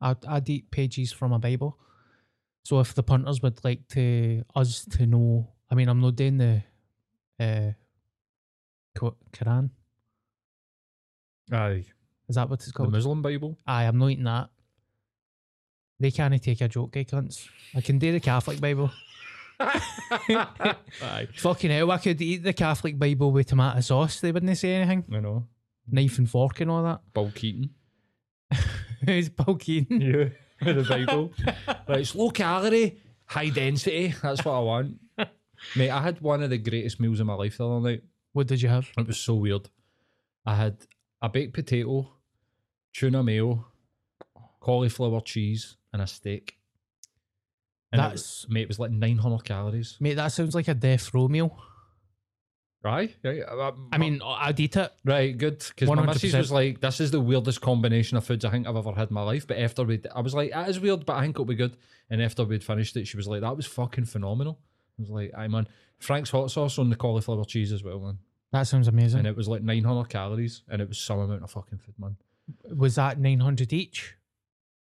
[0.00, 1.78] I'd, I'd eat pages from a Bible.
[2.64, 6.38] So if the punters would like to us to know, I mean, I'm not doing
[6.38, 6.62] the
[7.40, 7.72] uh,
[8.96, 9.70] Quran.
[11.52, 11.84] Aye.
[12.28, 12.90] Is that what it's called?
[12.90, 12.98] The?
[12.98, 13.58] Muslim Bible.
[13.66, 14.50] Aye, I'm not eating that.
[16.00, 17.48] They can't take a joke, eh, cunts.
[17.74, 18.90] I can do the Catholic Bible.
[21.36, 24.20] Fucking hell, I could eat the Catholic Bible with tomato sauce.
[24.20, 25.04] They wouldn't say anything.
[25.12, 25.46] I know.
[25.90, 27.00] Knife and fork and all that.
[27.14, 27.70] Bill Keaton.
[29.04, 30.00] Who's Paul Keaton?
[30.00, 30.28] Yeah.
[30.64, 31.32] With the Bible.
[31.66, 34.14] right, it's low calorie, high density.
[34.22, 34.98] That's what I want.
[35.76, 38.02] Mate, I had one of the greatest meals of my life the other night.
[38.32, 38.88] What did you have?
[38.96, 39.68] It was so weird.
[40.46, 40.76] I had
[41.20, 42.10] a baked potato,
[42.92, 43.66] tuna mayo,
[44.60, 46.57] cauliflower cheese, and a steak.
[47.92, 48.12] And it That's-
[48.44, 49.96] was- mate, it was like 900 calories.
[50.00, 51.56] Mate, that sounds like a death row meal.
[52.82, 53.16] Right?
[53.24, 53.40] right.
[53.42, 54.92] uh, I mean, I'd eat it.
[55.04, 55.58] Right, good.
[55.68, 56.38] Because my missus 100%.
[56.38, 59.14] was like, "This is the weirdest combination of foods I think I've ever had in
[59.14, 61.44] my life." But after we, I was like, "That is weird," but I think it'll
[61.44, 61.76] be good.
[62.08, 64.60] And after we'd finished it, she was like, "That was fucking phenomenal."
[64.96, 65.66] I was like, "I man,
[65.98, 68.18] Frank's hot sauce on the cauliflower cheese as well, man."
[68.52, 69.18] That sounds amazing.
[69.18, 72.16] And it was like 900 calories, and it was some amount of fucking food, man.
[72.74, 74.14] Was that 900 each?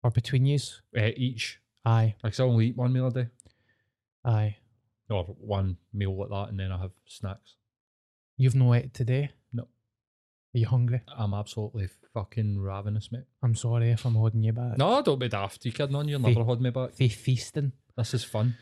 [0.02, 0.82] Or between yous?
[0.96, 3.28] Uh, each, Aye, like, I only eat one meal a day,
[4.22, 4.56] aye.
[5.08, 7.54] or one meal like that, and then I have snacks.
[8.36, 9.30] You've no ate today?
[9.54, 9.62] No.
[9.62, 11.00] Are you hungry?
[11.16, 13.24] I'm absolutely fucking ravenous, mate.
[13.42, 14.76] I'm sorry if I'm holding you back.
[14.76, 15.64] No, don't be daft.
[15.64, 16.08] You kidding on?
[16.08, 16.94] You'll never hold me back.
[16.96, 17.72] They feasting.
[17.96, 18.56] This is fun.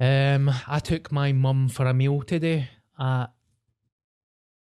[0.00, 3.26] Um, I took my mum for a meal today at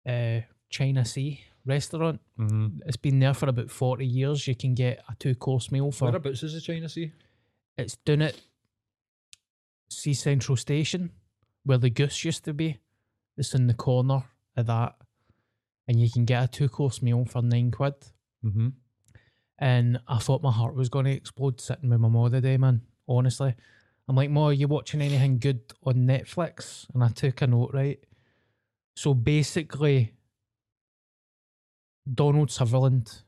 [0.08, 2.20] uh, China Sea restaurant.
[2.38, 2.82] Mm-hmm.
[2.86, 4.46] It's been there for about 40 years.
[4.46, 7.10] You can get a two course meal for Whereabouts is the China Sea?
[7.76, 8.40] It's down at
[9.90, 11.10] Sea Central Station
[11.64, 12.78] where the goose used to be.
[13.36, 14.22] It's in the corner
[14.56, 14.94] of that.
[15.88, 17.94] And you can get a two course meal for nine quid.
[18.44, 18.68] Mm-hmm.
[19.58, 22.82] And I thought my heart was going to explode sitting with my mom today, man.
[23.08, 23.54] Honestly.
[24.08, 26.86] I'm like, Ma, are you watching anything good on Netflix?
[26.94, 27.98] And I took a note, right?
[28.94, 30.12] So basically,
[32.12, 33.22] Donald Sutherland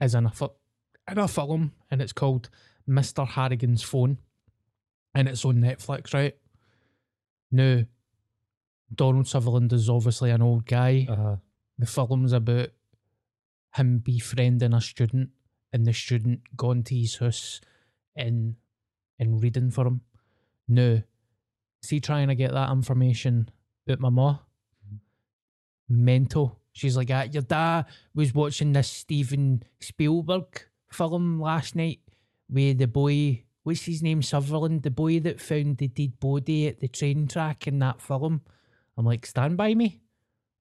[0.00, 0.32] is in a,
[1.10, 2.48] in a film and it's called
[2.88, 3.26] Mr.
[3.26, 4.18] Harrigan's Phone.
[5.14, 6.36] And it's on Netflix, right?
[7.50, 7.82] Now,
[8.94, 11.36] Donald Sutherland is obviously an old guy Uh-huh.
[11.78, 12.68] the film's about
[13.74, 15.30] him befriending a student
[15.72, 17.60] and the student going to his house
[18.14, 18.56] and
[19.18, 20.02] and reading for him.
[20.68, 21.02] Now,
[21.82, 23.48] see trying to get that information
[23.88, 24.38] out my ma.
[25.88, 26.58] Mental.
[26.72, 32.00] She's like, ah, your dad was watching this Steven Spielberg film last night
[32.48, 36.80] with the boy, what's his name, Sutherland, the boy that found the dead body at
[36.80, 38.42] the train track in that film.
[38.96, 40.00] I'm like, stand by me.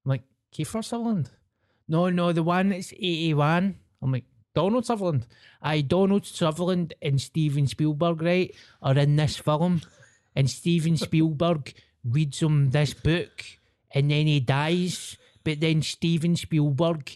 [0.06, 1.32] I'm like, Kiefer Sutherland?
[1.88, 3.76] No, no, the one that's 81.
[4.02, 5.28] I'm like, Donald Sutherland.
[5.62, 9.82] I Donald Sutherland and Steven Spielberg, right, are in this film.
[10.36, 13.44] And Steven Spielberg reads him this book
[13.92, 15.18] and then he dies.
[15.44, 17.16] But then Steven Spielberg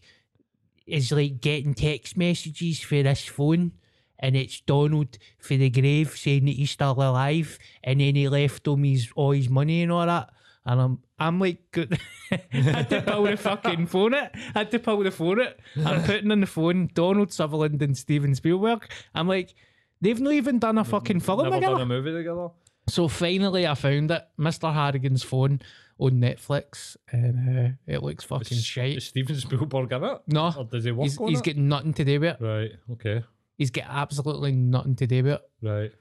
[0.86, 3.71] is like getting text messages for this phone.
[4.19, 7.58] And it's Donald for the grave saying that he's still alive.
[7.84, 10.29] And then he left him his all his money and all that.
[10.65, 11.77] And I'm I'm like.
[12.32, 14.29] I had to pull the fucking phone it.
[14.53, 15.60] I had to pull the phone it.
[15.84, 18.88] I'm putting on the phone Donald Sutherland and Steven Spielberg.
[19.15, 19.55] I'm like,
[19.99, 21.73] they've not even done a fucking film Never together.
[21.73, 22.49] done a movie together.
[22.88, 24.71] So finally, I found it, Mr.
[24.73, 25.62] Harrigan's phone
[25.97, 29.01] on Netflix, and uh, it looks fucking Is shite.
[29.01, 30.21] Steven Spielberg in it?
[30.27, 31.45] No, Or does he work he's, on he's it?
[31.45, 32.43] got nothing to do with it.
[32.43, 33.23] Right, okay.
[33.60, 35.41] He's got absolutely nothing to do with it.
[35.62, 35.91] Right.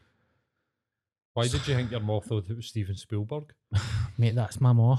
[1.35, 3.53] Why did you think your mom thought it was Steven Spielberg?
[4.18, 4.97] Mate, that's my ma.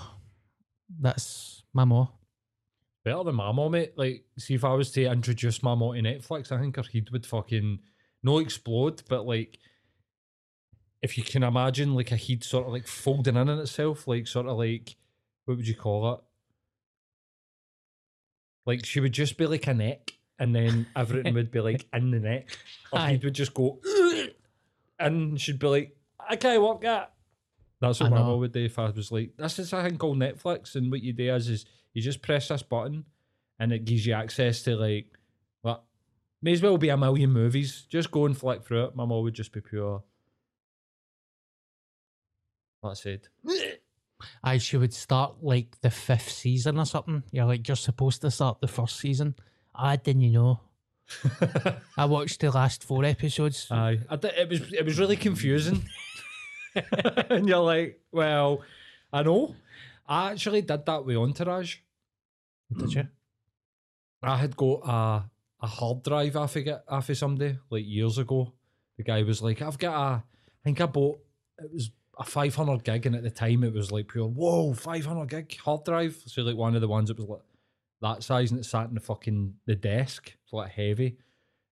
[0.99, 2.07] That's my ma.
[3.05, 3.93] Better than my mom, mate.
[3.95, 7.09] Like, see if I was to introduce my mom to Netflix, I think her head
[7.11, 7.79] would fucking
[8.23, 9.57] no explode, but like
[11.01, 14.27] if you can imagine like a head sort of like folding in on itself, like
[14.27, 14.97] sort of like
[15.45, 16.19] what would you call it?
[18.65, 22.11] Like she would just be like a neck, and then everything would be like in
[22.11, 22.57] the neck.
[22.91, 23.11] Her Aye.
[23.11, 23.79] head would just go,
[24.99, 27.13] and she'd be like, "I can't work that."
[27.81, 28.25] That's what I my know.
[28.25, 31.01] mum would do if I was like, "This is a thing called Netflix," and what
[31.01, 33.05] you do is, is you just press this button,
[33.59, 35.17] and it gives you access to like,
[35.61, 35.83] what
[36.41, 37.85] may as well be a million movies.
[37.89, 38.95] Just go and flick through it.
[38.95, 40.03] My mum would just be pure.
[42.83, 43.27] That's it.
[44.43, 47.23] I she would start like the fifth season or something.
[47.31, 49.35] You're like, you're supposed to start the first season.
[49.79, 50.59] I didn't you know.
[51.97, 53.67] I watched the last four episodes.
[53.71, 55.83] Aye, I di- it was it was really confusing,
[57.29, 58.61] and you're like, well,
[59.11, 59.55] I know.
[60.07, 61.77] I actually did that with Entourage.
[62.75, 63.07] Did you?
[64.21, 65.29] I had got a
[65.61, 68.53] a hard drive it off of somebody like years ago.
[68.97, 70.21] The guy was like, I've got a, I
[70.63, 71.19] think I bought
[71.57, 75.29] it was a 500 gig, and at the time it was like pure whoa 500
[75.29, 76.21] gig hard drive.
[76.25, 77.41] So like one of the ones that was like
[78.01, 81.17] that size and it sat in the fucking the desk, it's like heavy.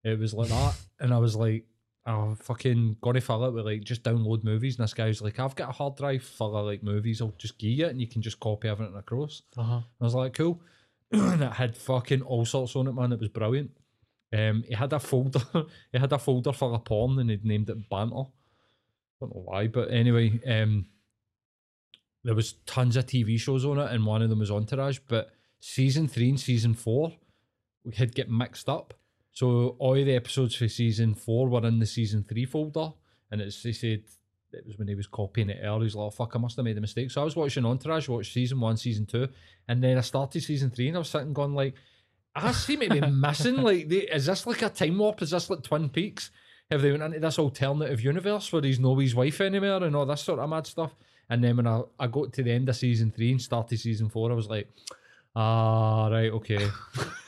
[0.04, 1.66] It was like that, and I was like,
[2.06, 4.78] oh fucking gonna fill it with like just download movies.
[4.78, 7.22] And this guy was like, I've got a hard drive full of like movies.
[7.22, 9.42] I'll just give you it, and you can just copy everything across.
[9.58, 9.82] Uh-huh.
[10.00, 10.62] I was like, cool.
[11.12, 13.14] and it had fucking all sorts on it, man.
[13.14, 13.72] It was brilliant.
[14.34, 15.42] Um, he had a folder.
[15.92, 18.16] he had a folder full of porn, and he'd named it Banter.
[18.16, 20.86] I don't know why, but anyway, um,
[22.24, 25.00] there was tons of TV shows on it, and one of them was Entourage.
[25.08, 27.14] But season three and season four,
[27.84, 28.94] we had get mixed up.
[29.32, 32.90] So all the episodes for season four were in the season three folder,
[33.32, 34.04] and it's they said
[34.52, 35.84] it was when he was copying it earlier.
[35.84, 38.08] He's like, oh, "Fuck, I must have made a mistake." So I was watching Entourage,
[38.08, 39.28] watched season one, season two,
[39.68, 41.76] and then I started season three, and I was sitting going like,
[42.36, 43.58] "I seem to be missing.
[43.58, 45.22] Like, the, is this like a time warp?
[45.22, 46.32] Is this like Twin Peaks?"
[46.70, 50.06] Have they went into this alternative universe where he's no his wife anymore and all
[50.06, 50.94] this sort of mad stuff?
[51.30, 54.10] And then when I, I got to the end of season three and started season
[54.10, 54.68] four, I was like,
[55.38, 56.68] ah, right, okay.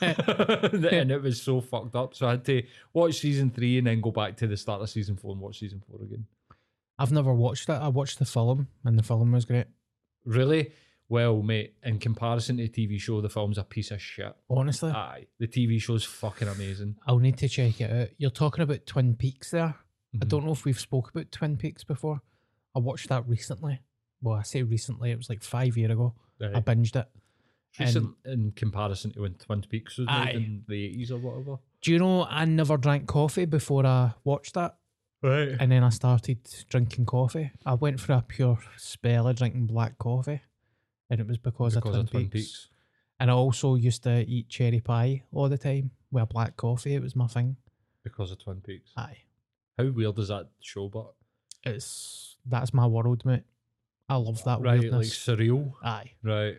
[0.00, 2.14] and it was so fucked up.
[2.14, 4.90] So I had to watch season three and then go back to the start of
[4.90, 6.26] season four and watch season four again.
[6.98, 7.72] I've never watched it.
[7.74, 9.66] I watched the film, and the film was great.
[10.24, 10.72] Really?
[11.08, 14.32] Well, mate, in comparison to the TV show, the film's a piece of shit.
[14.48, 16.96] Honestly, Aye, the TV show's fucking amazing.
[17.06, 18.08] I'll need to check it out.
[18.18, 19.74] You're talking about Twin Peaks there.
[20.14, 20.28] I Mhm.
[20.28, 22.20] don't know if we've spoke about Twin Peaks before.
[22.76, 23.80] I watched that recently.
[24.22, 25.10] Well, I say recently.
[25.10, 26.14] It was like five year ago.
[26.40, 27.08] I binged it.
[27.78, 31.58] Recent in comparison to when Twin Peaks was made in the eighties or whatever.
[31.82, 34.76] Do you know I never drank coffee before I watched that?
[35.22, 35.56] Right.
[35.60, 37.52] And then I started drinking coffee.
[37.64, 40.40] I went for a pure spell of drinking black coffee.
[41.10, 42.46] And it was because, Because of, of Twin, Twin Peaks.
[42.46, 42.68] Peaks.
[43.18, 46.94] And I also used to eat cherry pie all the time with black coffee.
[46.94, 47.56] It was my thing.
[48.02, 48.92] Because of Twin Peaks.
[48.96, 49.18] Aye.
[49.78, 51.12] How weird is that show, but
[51.64, 53.42] It's that's my world, mate.
[54.08, 55.18] I love that right, like weirdness.
[55.18, 55.72] surreal.
[55.84, 56.12] Aye.
[56.22, 56.56] Right.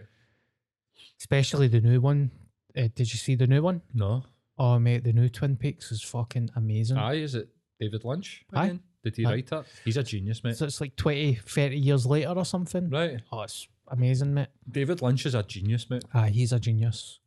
[1.20, 2.32] Especially the new one.
[2.78, 3.82] Uh, did you see the new one?
[3.94, 4.24] No.
[4.58, 6.98] Oh mate, the new Twin Peaks is fucking amazing.
[6.98, 7.50] Aye, is it
[7.80, 8.46] David Lynch?
[8.54, 8.80] Aye.
[9.04, 9.30] Did he Aye.
[9.32, 9.66] write that?
[9.84, 10.56] He's a genius, mate.
[10.58, 12.90] So it's like 20, 30 years later or something.
[12.90, 13.20] right.
[13.32, 14.50] Oh, it's amazing, mate.
[14.70, 16.04] David Lynch is a genius, mate.
[16.14, 17.20] Aye, he's a genius.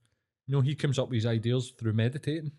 [0.47, 2.53] You know, he comes up with his ideas through meditating.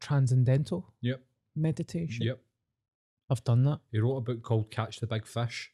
[0.00, 1.22] Transcendental Yep.
[1.54, 2.26] meditation.
[2.26, 2.40] Yep.
[3.30, 3.80] I've done that.
[3.90, 5.72] He wrote a book called Catch the Big Fish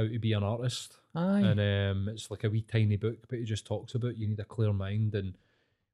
[0.00, 0.96] How to Be an Artist.
[1.14, 1.40] Aye.
[1.40, 4.40] And um, it's like a wee tiny book, but it just talks about you need
[4.40, 5.34] a clear mind and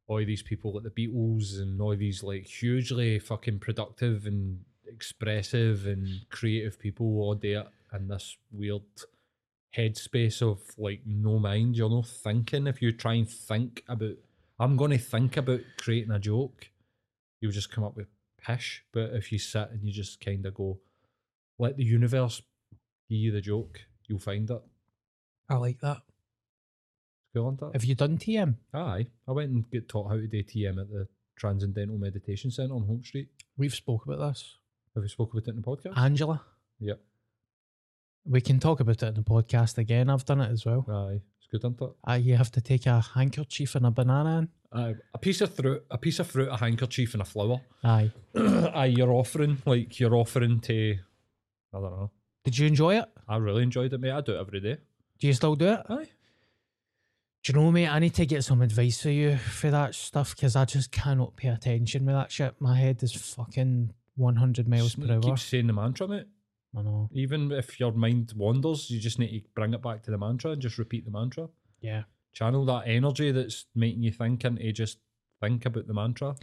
[0.07, 5.87] all these people like the Beatles and all these like hugely fucking productive and expressive
[5.87, 7.61] and creative people all day
[7.93, 8.83] in this weird
[9.77, 11.77] headspace of like no mind.
[11.77, 12.69] You're not thinking.
[12.69, 14.15] If you try and think about,
[14.61, 16.71] I'm going to think about creating a joke,
[17.41, 18.07] you'll just come up with
[18.41, 18.85] pish.
[18.93, 20.79] But if you sit and you just kind of go,
[21.59, 22.43] let the universe
[23.09, 24.63] give you the joke, you'll find it.
[25.49, 25.99] I like that.
[27.35, 27.73] Cool, it?
[27.75, 28.55] Have you done TM?
[28.73, 32.75] Aye, I went and get taught how to do TM at the Transcendental Meditation Centre
[32.75, 33.29] on Home Street.
[33.59, 34.57] We've spoke about this.
[34.95, 35.99] Have we spoke about it in the podcast?
[35.99, 36.43] Angela.
[36.81, 37.01] yep.
[38.25, 40.09] We can talk about it in the podcast again.
[40.11, 40.85] I've done it as well.
[40.89, 41.91] Aye, it's good, isn't it?
[42.09, 44.49] Uh, you have to take a handkerchief and a banana in.
[44.73, 47.61] Aye, a piece of fruit, a piece of fruit, a handkerchief, and a flower.
[47.85, 48.11] Aye.
[48.35, 50.97] Aye, you're offering like you're offering to.
[51.75, 52.11] I don't know.
[52.47, 53.07] Did you enjoy it?
[53.29, 54.13] I really enjoyed it, mate.
[54.13, 54.77] I do it every day.
[55.19, 55.81] Do you still do it?
[55.89, 56.07] Aye.
[57.43, 57.89] Do you know, mate?
[57.89, 61.35] I need to get some advice for you for that stuff because I just cannot
[61.35, 62.55] pay attention with that shit.
[62.61, 65.21] My head is fucking 100 miles Just per hour.
[65.21, 66.29] Keep saying the mantra, mate.
[66.79, 67.11] I know.
[67.13, 70.53] Even if your mind wanders, you just need to bring it back to the mantra
[70.53, 71.49] and just repeat the mantra.
[71.81, 72.05] Yeah.
[72.33, 74.99] Channel that energy that's making you think into just
[75.41, 76.37] think about the mantra.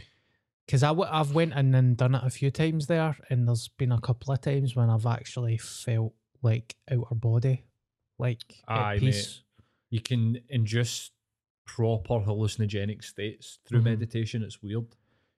[0.66, 3.68] Because I w- I've went in and done it a few times there, and there's
[3.68, 7.66] been a couple of times when I've actually felt like outer body,
[8.18, 9.42] like Aye, peace.
[9.90, 11.12] you can induce
[11.66, 13.86] proper hallucinogenic states through Mhm.
[13.86, 14.44] meditation.
[14.44, 14.86] It's weird.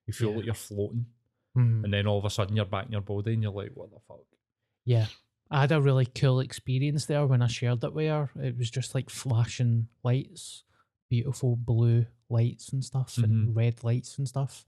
[0.06, 0.36] You feel Yeah.
[0.38, 1.08] like you're floating,
[1.58, 1.84] Mhm.
[1.86, 3.92] and then all of a sudden you're back in your body, and you're like, "What
[3.92, 4.26] the fuck?"
[4.84, 5.08] Yeah.
[5.50, 8.30] I had a really cool experience there when I shared it with her.
[8.42, 10.64] It was just like flashing lights,
[11.10, 14.66] beautiful blue lights and stuff, and red lights and stuff.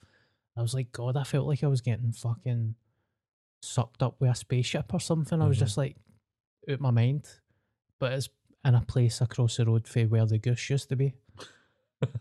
[0.58, 2.76] I was like, God, I felt like I was getting fucking
[3.62, 5.42] sucked up with a spaceship or something.
[5.42, 5.62] I was Mhm.
[5.62, 5.98] just like
[6.70, 7.28] out my mind.
[8.00, 8.30] But it's
[8.66, 11.14] in a place across the road from where the goose used to be.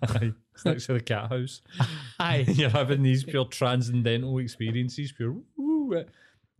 [0.02, 1.60] Aye, it's next to the cat house.
[2.18, 2.44] Aye.
[2.54, 5.12] you're having these pure transcendental experiences.
[5.12, 5.36] Pure.
[5.58, 6.08] Ooh, it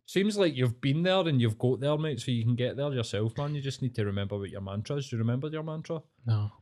[0.05, 2.21] seems like you've been there and you've got there, mate.
[2.21, 3.55] So you can get there yourself, man.
[3.55, 5.09] You just need to remember what your mantra is.
[5.09, 6.03] Do you remember your mantra?
[6.27, 6.53] No.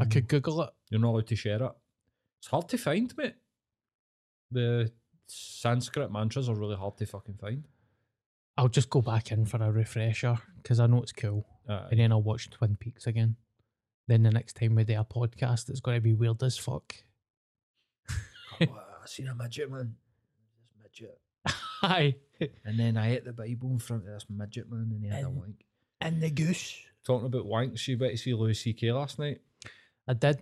[0.00, 0.70] I could Google it.
[0.90, 1.72] You're not allowed to share it.
[2.40, 3.34] It's hard to find, mate.
[4.54, 4.90] The
[5.26, 7.64] Sanskrit mantras are really hard to fucking find.
[8.56, 11.46] I'll just go back in for a refresher because I know it's cool.
[11.68, 11.88] Aye.
[11.90, 13.36] and then I'll watch Twin Peaks again.
[14.06, 16.94] Then the next time we do a podcast, it's going to be weird as fuck.
[18.10, 18.14] oh,
[18.60, 19.96] I seen a midget, man.
[20.60, 21.20] This midget.
[21.80, 22.14] Hi.
[22.64, 25.24] And then I ate the Bible in front of this midget, man, and he had
[25.24, 25.64] a And- wank.
[26.00, 26.76] And the goose.
[27.06, 28.92] Talking about wanks, you better see Louis C.K.
[28.92, 29.40] last night.
[30.06, 30.40] I did.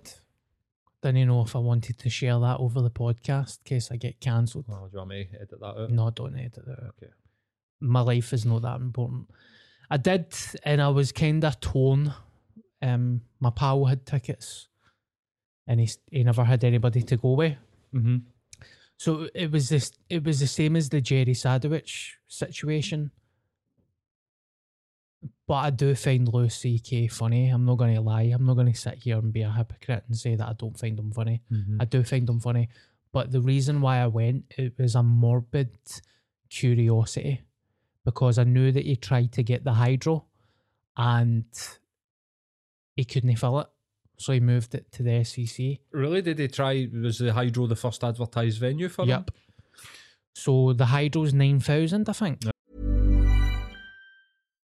[1.03, 4.21] Didn't know if I wanted to share that over the podcast in case I get
[4.21, 4.67] cancelled.
[4.69, 5.91] Oh, do you want me to edit that out?
[5.91, 6.95] No, don't edit it out.
[7.03, 7.13] Okay.
[7.81, 9.29] my life is not that important.
[9.91, 10.27] I did,
[10.65, 12.15] and I was kind of torn.
[12.81, 14.69] Um, my pal had tickets,
[15.67, 17.57] and he he never had anybody to go with.
[17.95, 18.19] Mm-hmm.
[18.97, 19.91] So it was this.
[20.09, 23.11] It was the same as the Jerry Sadowitz situation.
[25.47, 27.09] But I do find Louis C.K.
[27.09, 27.49] funny.
[27.49, 28.23] I'm not going to lie.
[28.23, 30.79] I'm not going to sit here and be a hypocrite and say that I don't
[30.79, 31.43] find him funny.
[31.53, 31.79] Mm-hmm.
[31.81, 32.69] I do find him funny.
[33.13, 35.77] But the reason why I went, it was a morbid
[36.49, 37.43] curiosity
[38.05, 40.25] because I knew that he tried to get the hydro
[40.97, 41.45] and
[42.97, 43.69] he couldn't fill it.
[44.19, 45.79] So he moved it to the SEC.
[45.91, 46.23] Really?
[46.23, 46.89] Did he try?
[46.93, 49.05] Was the Hydro the first advertised venue for?
[49.05, 49.33] Yep.
[50.35, 52.43] So the hydro's 9,000, I think.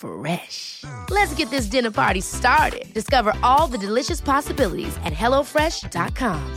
[0.00, 0.82] Fresh.
[1.10, 2.92] Let's get this dinner party started.
[2.94, 6.56] Discover all the delicious possibilities at hellofresh.com.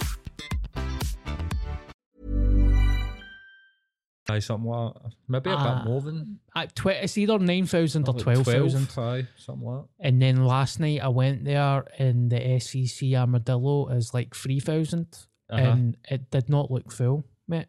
[4.29, 5.11] Aye, something like that.
[5.27, 8.87] Maybe a Ah, bit more than At tw- it's either 9,000 or like 12,000.
[8.89, 9.85] 12, Aye, something like.
[9.99, 15.07] And then last night I went there and the SEC Armadillo is like 3,000
[15.49, 15.61] Uh-huh.
[15.61, 17.67] and it did not look full, mate.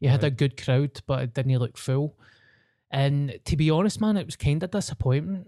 [0.00, 2.18] You had a good crowd, but it didn't look full.
[2.94, 5.46] And to be honest, man, it was kind of disappointing.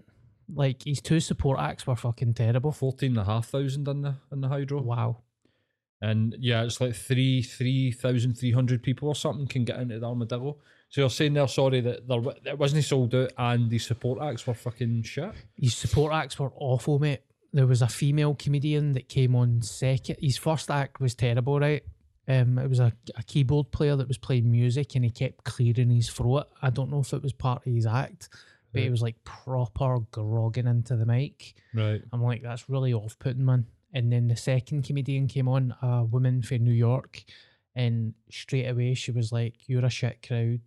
[0.53, 2.73] Like his two support acts were fucking terrible.
[2.73, 4.81] Fourteen and a half thousand in the in the hydro.
[4.81, 5.19] Wow.
[6.01, 9.97] And yeah, it's like three three thousand three hundred people or something can get into
[9.97, 10.57] the armadillo.
[10.89, 14.45] So you're saying they're sorry that there it wasn't sold out and the support acts
[14.45, 15.31] were fucking shit.
[15.55, 17.21] His support acts were awful, mate.
[17.53, 20.17] There was a female comedian that came on second.
[20.19, 21.83] His first act was terrible, right?
[22.27, 25.89] Um, it was a, a keyboard player that was playing music and he kept clearing
[25.89, 26.47] his throat.
[26.61, 28.27] I don't know if it was part of his act,
[28.73, 31.53] but he was like proper grogging into the mic.
[31.73, 32.01] Right.
[32.11, 33.65] I'm like, that's really off putting, man.
[33.93, 37.23] And then the second comedian came on, a woman from New York,
[37.75, 40.59] and straight away she was like, You're a shit crowd,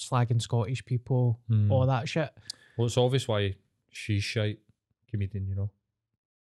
[0.00, 1.70] slagging Scottish people, Hmm.
[1.72, 2.30] all that shit.
[2.76, 3.56] Well, it's obvious why
[3.90, 4.60] she's shite
[5.10, 5.48] comedian.
[5.48, 5.70] You know,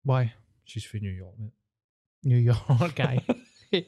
[0.05, 0.34] Why?
[0.64, 1.53] she's from New York, mate.
[2.22, 2.59] New York
[2.95, 3.24] guy.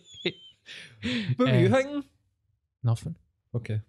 [1.37, 2.05] What were you Uh, thinking?
[2.85, 3.17] Nothing.
[3.55, 3.81] Okay.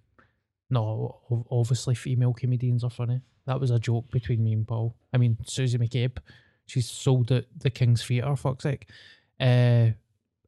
[0.69, 3.21] No, o- obviously female comedians are funny.
[3.45, 4.95] That was a joke between me and Paul.
[5.13, 6.17] I mean, Susie McCabe,
[6.65, 8.87] she's sold at the King's Theatre, fuck's sake.
[9.39, 9.89] Uh,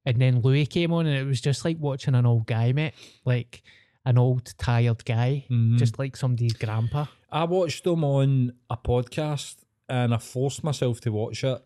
[0.08, 2.93] and then Louis came on, and it was just like watching an old guy, mate.
[3.26, 3.62] Like
[4.06, 5.78] an old, tired guy, Mhm.
[5.78, 7.06] just like somebody's grandpa.
[7.32, 9.58] I watched them on a podcast
[9.89, 11.62] and I forced myself to watch it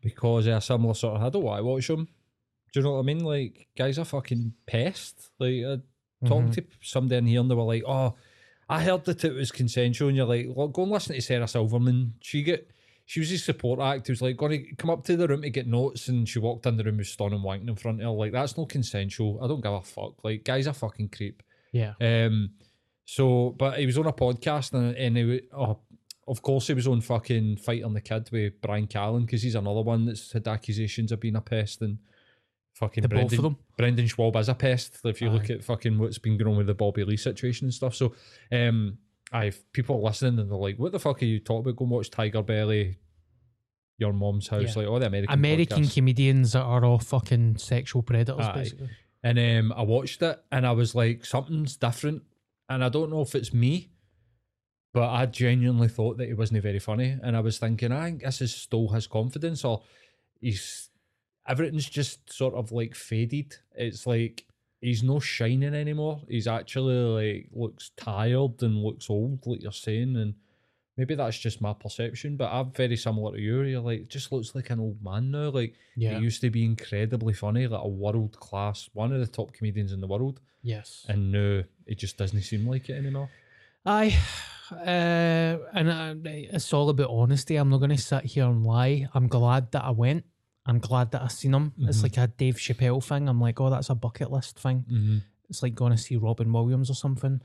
[0.00, 1.22] because a similar sort of.
[1.22, 2.08] I don't want to watch them.
[2.74, 3.20] Do you know what I mean?
[3.20, 5.30] Like, guys are fucking pest.
[5.38, 5.78] Like, I
[6.26, 6.54] talked Mhm.
[6.54, 8.16] to somebody in here and they were like, oh,
[8.68, 10.08] I heard that it was consensual.
[10.08, 12.14] And you're like, well, go and listen to Sarah Silverman.
[12.20, 12.68] She get.
[13.06, 14.06] She was his support act.
[14.08, 16.38] He was like, going to come up to the room to get notes, and she
[16.38, 18.10] walked in the room with Stone and wanking in front of her.
[18.10, 19.38] Like, that's not consensual.
[19.42, 20.24] I don't give a fuck.
[20.24, 21.42] Like, guys are fucking creep.
[21.70, 21.92] Yeah.
[22.00, 22.52] Um,
[23.04, 25.78] so, but he was on a podcast and, and he, oh,
[26.26, 29.54] of course, he was on fucking Fighter and the Kid with Bryan Callen because he's
[29.54, 31.98] another one that's had accusations of being a pest and
[32.74, 33.56] fucking The both of Brendan, them?
[33.76, 34.98] Brendan Schaub is a pest.
[35.04, 37.74] If you look at fucking what's been going on with the Bobby Lee situation and
[37.74, 37.94] stuff.
[37.94, 38.14] So,
[38.52, 38.98] um,
[39.32, 41.76] I've people listening and they're like, "What the fuck are you talking about?
[41.76, 42.98] Go and watch Tiger Belly."
[43.96, 44.82] Your mom's house, Yeah.
[44.82, 45.94] like all the American American podcasts.
[45.94, 48.52] comedians that are all fucking sexual predators, Aye.
[48.52, 48.90] basically.
[49.22, 52.24] And um, I watched it and I was like, something's different.
[52.68, 53.90] And I don't know if it's me,
[54.92, 57.16] but I genuinely thought that he wasn't very funny.
[57.22, 59.82] And I was thinking, I think this is stole his confidence or
[60.40, 60.90] he's
[61.46, 63.56] everything's just sort of like faded.
[63.74, 64.44] It's like
[64.80, 66.22] he's no shining anymore.
[66.28, 70.16] He's actually like looks tired and looks old, like you're saying.
[70.16, 70.34] And
[70.96, 73.62] maybe that's just my perception, but I'm very similar to you.
[73.62, 75.50] You're like, just looks like an old man now.
[75.50, 76.18] Like, Yeah.
[76.18, 79.92] he used to be incredibly funny, like a world class, one of the top comedians
[79.92, 81.04] in the world, Yes.
[81.08, 83.28] and now it just doesn't seem like it anymore.
[83.86, 84.16] Aye.
[84.72, 87.56] Uh, and uh, it's all about honesty.
[87.56, 89.06] I'm not going to sit here and lie.
[89.14, 90.24] I'm glad that I went.
[90.66, 91.72] I'm glad that I seen him.
[91.80, 92.02] It's Mhm.
[92.04, 93.28] like a Dave Chappelle thing.
[93.28, 94.84] I'm like, oh, that's a bucket list thing.
[94.90, 95.18] Mm-hmm.
[95.50, 97.40] It's like going to see Robin Williams or something.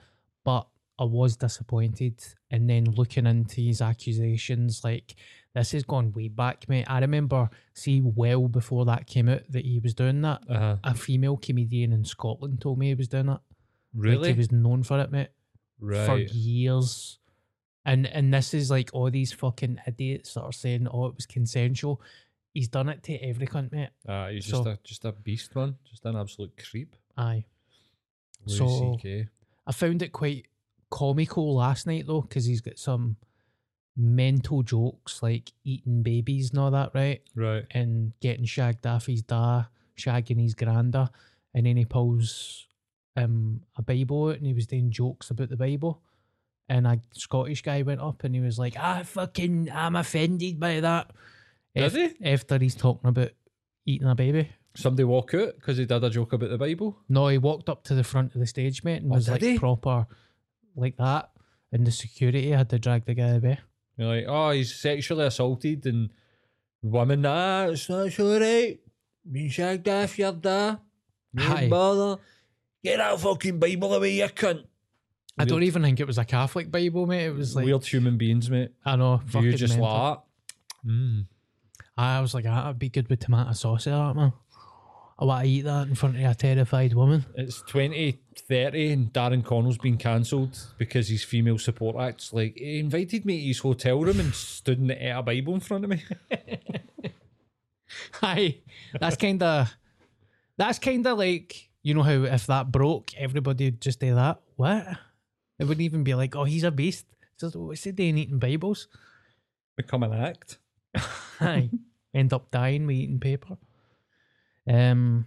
[0.46, 0.68] But
[0.98, 2.24] I was disappointed.
[2.50, 5.16] And then looking into his accusations, like
[5.54, 6.86] this has gone way back, mate.
[6.88, 10.50] I remember, see, well before that came out that he was doing that.
[10.50, 13.42] Uh, A female comedian in Scotland told me he was doing that.
[13.94, 14.32] Like, really?
[14.32, 15.30] he was known for it, mate.
[15.80, 16.06] Right.
[16.06, 17.20] For years.
[17.86, 21.26] And and this is like all these fucking idiots that are saying, oh, it was
[21.26, 22.02] consensual.
[22.54, 23.90] He's done it to every cunt, mate.
[24.08, 25.76] Uh, he's just a just a beast, man.
[25.90, 26.96] Just an absolute creep.
[27.18, 27.46] Aye.
[28.46, 29.28] Louis So- CK.
[29.68, 30.48] I found it quite
[30.90, 33.18] comical last night though, because he's got some
[33.96, 37.22] mental jokes like eating babies and all that, right?
[37.36, 37.66] Right.
[37.72, 39.66] And getting shagged off his da,
[39.98, 41.10] shagging his granda,
[41.54, 42.66] and then he pulls
[43.16, 46.02] um a Bible out and he was doing jokes about the Bible.
[46.68, 50.80] And a Scottish guy went up and he was like, I fucking I'm offended by
[50.80, 51.12] that.
[51.76, 52.14] Af- he?
[52.24, 53.30] After he's talking about
[53.86, 54.50] eating a baby.
[54.76, 56.98] Somebody walk out because he did a joke about the Bible.
[57.10, 59.32] No, he walked up to the front of the stage, mate, and Oh, was did
[59.34, 59.58] like he?
[59.60, 60.08] proper
[60.76, 61.32] like that.
[61.72, 63.60] And the security had to drag the guy away.
[63.98, 66.10] You're like, oh, he's sexually assaulted and
[66.82, 68.80] women, ah, it's not right.
[69.30, 70.78] Being shagged off your da.
[71.38, 71.68] Aye.
[71.70, 72.22] Bother.
[72.84, 74.64] Get that fucking Bible away, you cunt.
[75.38, 77.26] I don't even think it was a Catholic Bible, mate.
[77.26, 78.72] It was like Weird human beings, mate.
[78.86, 79.22] I know.
[79.26, 79.90] you fucking just mental.
[79.92, 80.90] like that.
[80.90, 81.26] Mm.
[82.00, 84.32] I was like, ah, that'd be good with tomato sauce, that man.
[85.22, 87.26] I want to eat that in front of a terrified woman.
[87.36, 92.32] It's 2030 and Darren Connell's been cancelled because his female support acts.
[92.32, 95.60] Like, he invited me to his hotel room and stood and ate a Bible in
[95.60, 96.02] front of me.
[98.14, 98.56] Hi,
[98.98, 99.76] that's kind of
[100.56, 104.40] that's kind of like you know how if that broke, everybody would just do that.
[104.56, 104.88] What?
[105.58, 107.08] It wouldn't even be like, oh, he's a beast.
[107.34, 108.88] It's Just what's he doing eating Bibles?
[109.76, 110.60] Become an act.
[111.42, 111.70] Aye.
[112.14, 113.58] End up dying with eating paper.
[114.68, 115.26] Um,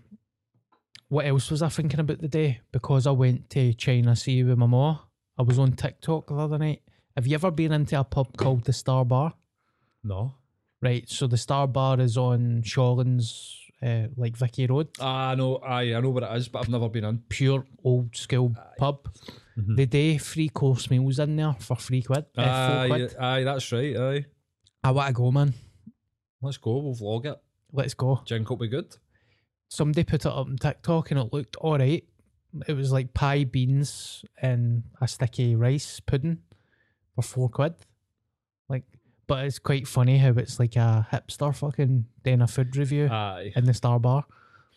[1.09, 2.61] what else was I thinking about the day?
[2.73, 4.99] Because I went to China Sea with my ma.
[5.39, 6.83] I was on TikTok the other night.
[7.17, 9.35] Have you ever been into a pub called the Star Bar?
[10.03, 10.35] No.
[10.81, 14.89] Right, so the Star Bar is on Shawlands, uh, like Vicky Road.
[15.01, 17.19] Ah, no, aye, I know what it is, but I've never been in.
[17.29, 19.09] Pure old school pub.
[19.57, 19.77] Mhm.
[19.77, 22.25] They do free course meals in there for free quid.
[22.37, 23.17] Uh, Aye, quid.
[23.19, 24.25] aye, that's right, aye.
[24.83, 25.53] I want to go, man.
[26.43, 27.41] Let's go, we'll vlog it.
[27.73, 28.21] Let's go.
[28.27, 28.97] Drink will be good.
[29.69, 32.05] somebody put it up on TikTok and it looked all right.
[32.69, 36.39] It was like pie, beans, and a sticky rice pudding
[37.15, 37.75] for four quid.
[38.69, 38.85] Like,
[39.27, 43.53] but it's quite funny how it's like a hipster fucking doing a food review Aye.
[43.57, 44.27] in the Star Bar.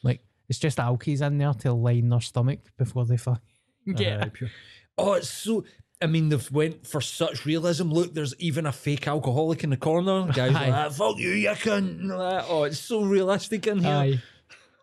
[0.04, 3.42] Like, it's just alkies in there to line their stomach before they fucking
[3.96, 4.52] get Aye, pure-
[4.98, 5.66] Oh, it's so.
[6.02, 7.90] I mean, they've went for such realism.
[7.92, 10.26] Look, there's even a fake alcoholic in the corner.
[10.34, 12.10] Guys, like, ah, fuck you, you cunt.
[12.50, 13.90] Oh, it's so realistic in here.
[13.94, 14.22] Aye.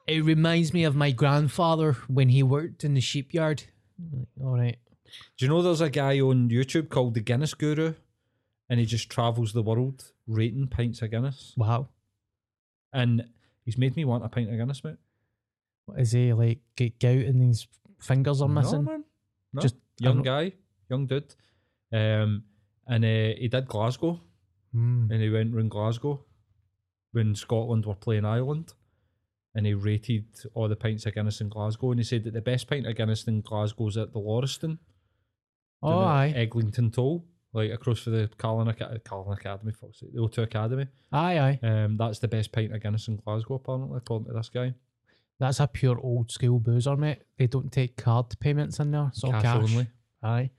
[0.08, 3.64] It reminds me of my grandfather when he worked in the shipyard.
[4.12, 4.78] Like, All right.
[5.36, 7.94] Do you know there's a guy on YouTube called the Guinness Guru,
[8.70, 11.88] and he just travels the world rating pints of Guinness, Wow.
[12.92, 13.26] and
[13.66, 14.96] he's made me want a pint of Guinness, mate.
[15.84, 16.60] What is he like?
[16.76, 17.66] Get gout and his
[18.00, 18.84] fingers are missing?
[18.84, 19.04] No, man.
[19.52, 19.60] No.
[19.62, 20.52] Just- young guy,
[20.92, 21.34] young dude.
[21.92, 22.44] Um,
[22.86, 24.20] and uh, he did Glasgow,
[24.74, 25.10] Mm.
[25.10, 26.24] and he went round Glasgow
[27.12, 28.72] when Scotland were playing Ireland,
[29.54, 30.24] and he rated
[30.54, 32.96] all the pints of Guinness in Glasgow, and he said that the best pint of
[32.96, 34.78] Guinness in Glasgow's at the Laurieston,
[35.82, 36.32] Oh, aye.
[36.34, 40.86] Eglinton Toll, like across for the Carling, Aca- Carling Academy, fuck's sake, the O2 Academy.
[41.12, 41.58] Aye, aye.
[41.62, 44.72] Um, that's the best pint of Guinness in Glasgow, apparently, according to this guy.
[45.38, 47.22] That's a pure old school boozer, mate.
[47.36, 49.10] They don't take card payments in there.
[49.12, 49.56] So Cash cash.
[49.70, 49.86] only.
[50.22, 50.50] Aye.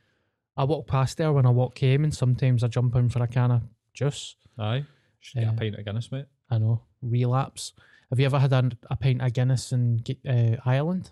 [0.56, 3.28] I walk past there when I walk home, and sometimes I jump in for a
[3.28, 3.62] can of
[3.93, 4.36] juice.
[4.58, 4.86] Aye.
[5.20, 6.26] Should get a pint of Guinness, mate.
[6.49, 6.82] I know.
[7.01, 7.74] Relapse.
[8.10, 11.12] Have you ever had a, a pint of Guinness in uh, Ireland?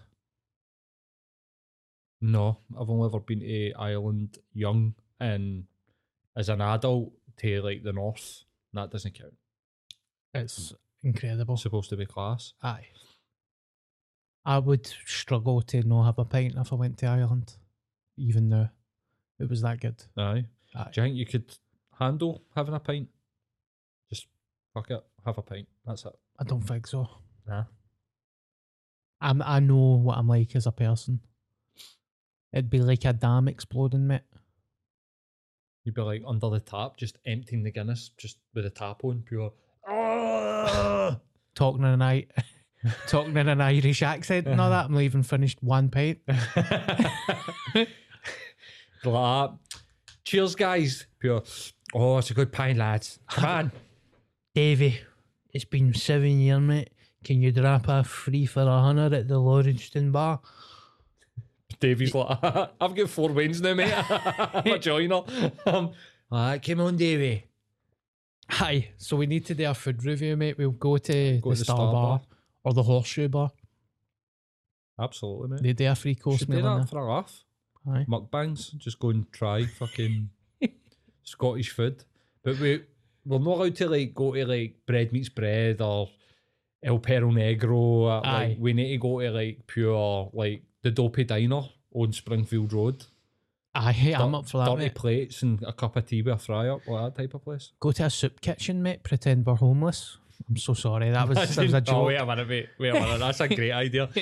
[2.22, 5.64] No, I've only ever been to Ireland young and
[6.36, 8.44] as an adult to like the north.
[8.74, 9.34] That doesn't count.
[10.34, 10.74] It's
[11.04, 11.56] incredible.
[11.56, 12.54] It's supposed to be class.
[12.62, 12.86] Aye.
[14.46, 17.54] I would struggle to not have a pint if I went to Ireland,
[18.18, 18.70] even though
[19.42, 20.02] it was that good.
[20.18, 20.46] Aye.
[20.76, 20.90] Aye.
[20.94, 21.56] Do you think you could
[22.00, 23.10] handle having a pint?
[24.10, 24.28] Just
[24.74, 25.68] fuck it, have a pint.
[25.86, 26.14] That's it.
[26.40, 27.08] I don't think so.
[27.48, 27.64] Nah.
[29.20, 31.20] I'm, I know what I'm like as a person.
[32.54, 34.22] It'd be like a dam exploding, mate.
[35.84, 39.24] You'd be like under the tap, just emptying the Guinness, just with the tap on,
[39.26, 39.54] pure.
[41.56, 42.28] Talking in an I,
[43.08, 44.86] talking in an Irish accent and all that.
[44.86, 46.20] I'm not even finished one pint.
[49.04, 49.14] Like
[49.52, 49.58] that.
[50.24, 51.06] Cheers, guys.
[51.20, 51.44] Pure.
[51.94, 53.20] Oh, it's a good pint, lads.
[53.30, 53.72] Come on.
[54.56, 55.00] Davy,
[55.54, 56.90] It's been seven years, mate.
[57.24, 60.40] Can you drop a free for a hundred at the Laurieston bar?
[61.80, 62.38] Davey's like,
[62.82, 63.94] I've got four wins now, mate.
[64.10, 65.22] I'm a joiner.
[65.66, 65.92] Um,
[66.32, 67.46] come on, Davey.
[68.50, 68.90] Hi.
[68.98, 70.58] So we need to do a food review, mate.
[70.58, 72.22] We'll go to Go the to the Star, Star bar, Bar.
[72.66, 73.52] or the Horseshoe Bar.
[75.00, 75.64] absolutely, mate.
[75.64, 77.44] They do a free course Should meal in that for a laugh.
[77.90, 78.06] Aye.
[78.08, 78.78] Mukbangs.
[78.78, 80.30] Just go and try fucking
[81.24, 82.04] Scottish food.
[82.44, 82.84] But we,
[83.26, 86.10] we're not allowed to like go to like Bread Meats Bread or
[86.84, 88.08] El Perro Negro.
[88.08, 88.48] uh, Aye.
[88.50, 91.62] Like, we need to go to like pure, like the Dopey Diner
[91.94, 93.06] on Springfield Road.
[93.74, 94.96] Aye, I'm up for that, Dirty mate.
[94.96, 97.72] plates and a cup of tea with a fry up, like that type of place.
[97.80, 99.02] Go to a soup kitchen, mate.
[99.02, 100.18] Pretend we're homeless.
[100.50, 101.10] I'm so sorry.
[101.12, 102.06] That was, that was a Oh, joke.
[102.08, 103.20] wait a minute, wait, wait a minute.
[103.20, 104.10] That's a great idea.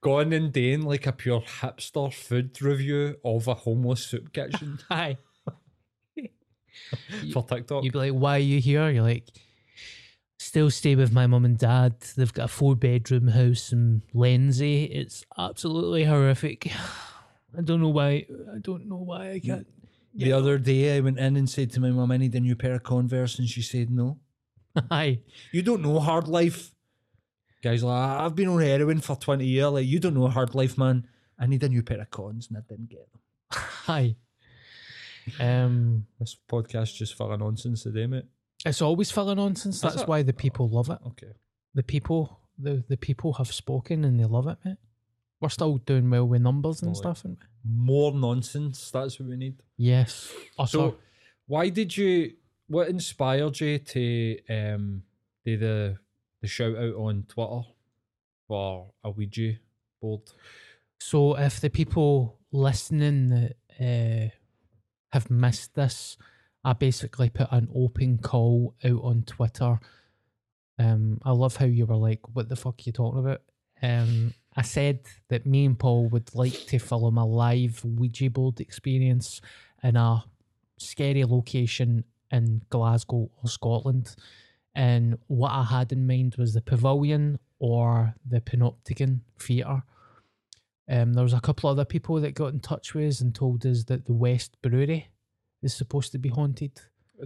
[0.00, 5.18] Going and doing like a pure hipster food review of a homeless soup kitchen Aye.
[7.32, 7.84] for TikTok.
[7.84, 8.88] You'd be like, why are you here?
[8.90, 9.24] You're like,
[10.38, 12.00] still stay with my mum and dad.
[12.16, 14.84] They've got a four bedroom house in Lindsay.
[14.84, 16.72] It's absolutely horrific.
[17.58, 18.26] I don't know why.
[18.54, 19.66] I don't know why I can't.
[19.66, 20.24] Mm.
[20.24, 22.56] The other day, I went in and said to my mum, I need a new
[22.56, 24.18] pair of Converse, and she said no.
[24.90, 25.20] Aye.
[25.52, 26.72] You don't know hard life.
[27.62, 29.70] Guys, like, I've been on heroin for 20 years.
[29.72, 31.06] Like, you don't know a hard life, man.
[31.38, 33.60] I need a new pair of cons, and I didn't get them.
[33.88, 34.16] Aye.
[35.40, 38.24] Um, This podcast just full of nonsense today, mate.
[38.64, 39.80] it's always full of nonsense.
[39.80, 40.98] That's why the people love it.
[41.08, 41.32] Okay.
[41.74, 44.78] The people, the the people have spoken and they love it, mate.
[45.40, 47.36] We're still doing well with numbers and Well, stuff, we?
[47.64, 48.90] More nonsense.
[48.90, 49.56] That's what we need.
[49.76, 50.32] Yes.
[50.58, 50.70] Utter.
[50.70, 50.96] So,
[51.46, 52.32] why did you?
[52.66, 55.02] What inspired you to um
[55.44, 55.98] do the
[56.40, 57.62] the shout out on Twitter
[58.46, 59.54] for a Ouija
[60.00, 60.22] board?
[61.00, 64.28] So if the people listening uh,
[65.12, 66.16] have missed this,
[66.64, 69.78] I basically put an open call out on Twitter.
[70.78, 73.42] Um, I love how you were like, "What the fuck are you talking about?"
[73.82, 78.60] Um, I said that me and Paul would like to film a live Ouija board
[78.60, 79.40] experience
[79.82, 80.24] in a
[80.78, 84.16] scary location in Glasgow or Scotland.
[84.78, 89.82] And what I had in mind was the Pavilion or the Panopticon Theatre.
[90.88, 93.34] Um, there was a couple of other people that got in touch with us and
[93.34, 95.08] told us that the West Brewery
[95.62, 96.80] is supposed to be haunted.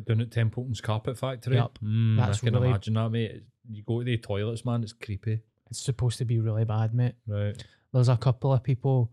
[0.06, 1.56] Down at Templeton's Carpet Factory.
[1.56, 1.78] Yep.
[1.84, 3.42] Mm, I can really- imagine that, mate.
[3.70, 4.82] You go to the toilets, man.
[4.82, 5.40] It's creepy.
[5.70, 7.16] It's supposed to be really bad, mate.
[7.26, 7.62] Right.
[7.92, 9.12] There's a couple of people.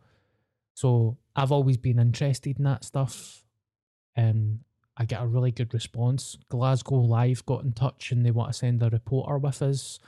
[0.76, 3.44] So I've always been interested in that stuff.
[4.16, 4.60] And
[5.00, 6.38] I get a really good response.
[6.50, 10.00] Glasgow Live got in touch and they want to send a reporter with us.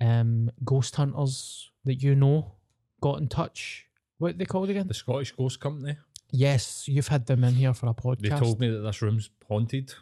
[0.00, 2.56] Um, Ghost Hunters that you know
[3.00, 3.86] got in touch.
[4.18, 4.88] What they called again?
[4.88, 5.96] The Scottish Ghost Company.
[6.32, 8.22] Yes, you've had them in here for a podcast.
[8.22, 9.94] They told me that this room's haunted.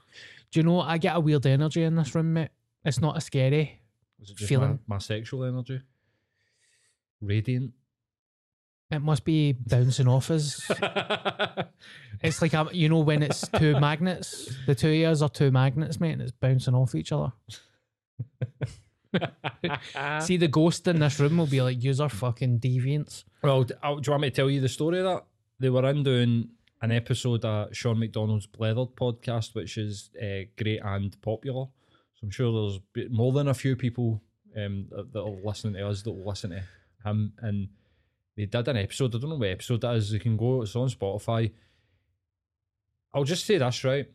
[0.50, 2.48] Do you know I get a weird energy in this room, mate?
[2.84, 3.80] It's not a scary.
[4.18, 5.80] Was it just Feeling- my, my sexual energy?
[7.20, 7.72] Radiant.
[8.92, 10.70] It must be bouncing off us.
[12.22, 14.54] It's like a, you know when it's two magnets.
[14.66, 17.32] The two ears are two magnets, mate, and it's bouncing off each other.
[20.20, 23.74] See the ghost in this room will be like, "Use are fucking deviants." Well, do
[23.82, 25.24] you want me to tell you the story of that?
[25.58, 30.80] They were in doing an episode of Sean McDonald's Blethered podcast, which is uh, great
[30.82, 31.66] and popular.
[32.14, 34.22] So I'm sure there's more than a few people
[34.56, 36.62] um, that that are listening to us that will listen to
[37.04, 37.32] him.
[37.40, 37.68] And
[38.36, 39.14] they did an episode.
[39.14, 40.12] I don't know what episode that is.
[40.12, 40.62] You can go.
[40.62, 41.52] It's on Spotify.
[43.14, 44.06] I'll just say this right.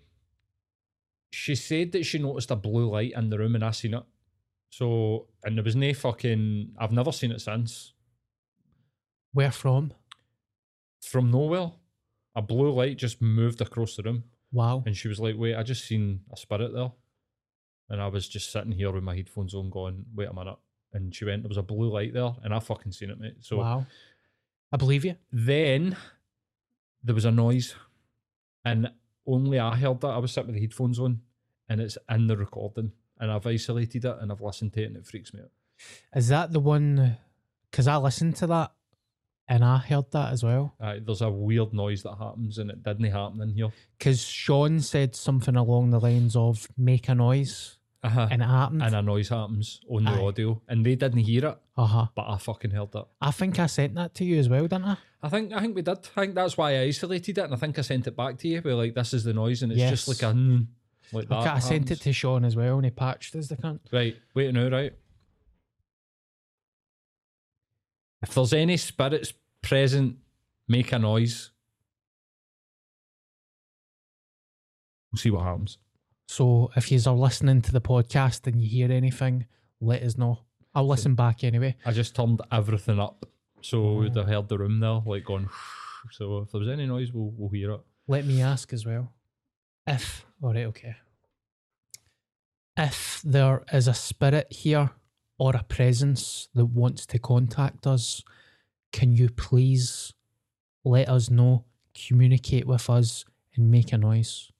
[1.32, 4.04] She said that she noticed a blue light in the room, and I seen it.
[4.70, 6.74] So, and there was no fucking.
[6.80, 7.94] I've never seen it since.
[9.34, 9.94] Where from?
[11.04, 11.72] from nowhere,
[12.36, 14.84] a blue light just moved across the room, Wow.
[14.86, 16.92] and she was like, "Wait, I just seen a spirit there,"
[17.90, 20.58] and I was just sitting here with my headphones on, going, "Wait a minute,"
[20.98, 23.36] and she went, "There was a blue light there," and I fucking seen it, mate.
[23.40, 23.86] So wow.
[24.72, 25.16] I believe you.
[25.32, 25.96] then
[27.04, 27.76] there was a noise,
[28.66, 28.92] and
[29.26, 30.08] only I heard that.
[30.08, 31.22] I was sitting with the headphones on,
[31.70, 34.98] and it's in the recording, and I've isolated it, and I've listened to it, and
[34.98, 35.52] it freaks me out.
[36.16, 37.18] Is that the one?
[37.72, 38.72] Because I listened to that,
[39.48, 40.76] and I heard that as well.
[40.80, 43.70] Uh, there's a weird noise that happens, and it didn't happen in here.
[43.98, 48.28] Because Sean said something along the lines of "make a noise," Uh-huh.
[48.30, 48.84] and it happened.
[48.84, 50.22] and a noise happens on the Aye.
[50.22, 51.58] audio, and they didn't hear it.
[51.76, 52.06] uh huh.
[52.16, 53.08] but I fucking heard that.
[53.20, 54.98] I think I sent that to you as well, didn't I?
[55.24, 55.98] I think I think we did.
[56.16, 58.48] I think that's why I isolated it, and I think I sent it back to
[58.48, 58.62] you.
[58.64, 60.22] We're like, this is the noise, and it's just Yes.
[60.22, 60.68] like a mm,
[61.12, 61.40] like that.
[61.40, 62.00] Okay, I sent it happens.
[62.02, 63.80] to Sean as well, and he patched as the cunt.
[63.92, 64.94] Right, wait now, right.
[68.22, 70.18] If there's any spirits present,
[70.68, 71.52] make a noise.
[75.12, 75.78] We'll see what happens.
[76.28, 79.46] So if you are listening to the podcast and you hear anything,
[79.80, 80.40] let us know.
[80.76, 81.76] I'll listen back anyway.
[81.86, 83.26] I just turned everything up,
[83.62, 85.50] so we'd have heard the room there, like going.
[86.12, 87.82] So if there was any noise, we'll we'll hear it.
[88.08, 89.14] Let me ask as well.
[89.88, 90.98] If all right, okay.
[92.76, 94.92] If there is a spirit here
[95.40, 98.22] or a presence that wants to contact us,
[98.92, 100.14] can you please
[100.84, 101.66] let us know,
[101.96, 103.26] communicate with us,
[103.56, 104.52] and make a noise?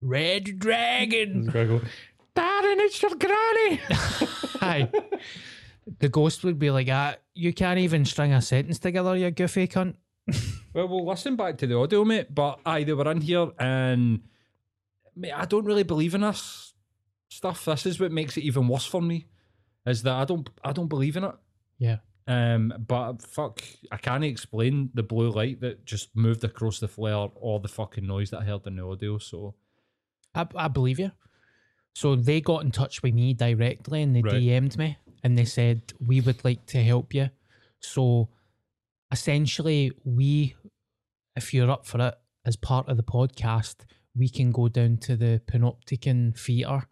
[0.00, 1.46] Red Dragon!
[2.36, 3.80] Darren, it's your granny.
[4.60, 4.90] Hi.
[5.98, 9.66] The ghost would be like, ah, you can't even string a sentence together, you goofy
[9.66, 9.94] cunt.
[10.74, 12.32] Well, we'll listen back to the audio, mate.
[12.32, 14.20] But aye, they were in here, and
[15.16, 16.74] mate, I don't really believe in this
[17.30, 17.64] stuff.
[17.64, 19.26] This is what makes it even worse for me,
[19.86, 21.34] is that I don't, I don't believe in it.
[21.78, 21.96] Yeah.
[22.28, 27.28] Um, but fuck, I can't explain the blue light that just moved across the flare
[27.34, 29.16] or the fucking noise that I heard in the audio.
[29.18, 29.54] So
[30.34, 31.12] I, I believe you.
[31.94, 34.34] So they got in touch with me directly and they Right.
[34.34, 37.30] DM'd me and they said, We would like to help you.
[37.80, 38.28] So
[39.10, 40.54] essentially, we,
[41.34, 42.14] if you're up for it,
[42.44, 43.76] as part of the podcast,
[44.16, 46.86] we can go down to the Panopticon Theatre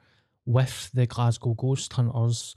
[0.44, 2.54] with the Glasgow Ghost Hunters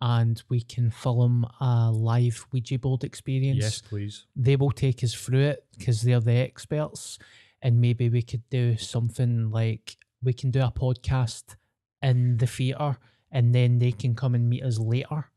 [0.00, 4.26] and we can film a live Ouija board experience yes, please.
[4.34, 7.18] they will take us through it because they're the experts
[7.62, 11.56] and maybe we could do something like we can do a podcast
[12.02, 12.96] in the theatre
[13.30, 15.30] and then they can come and meet us later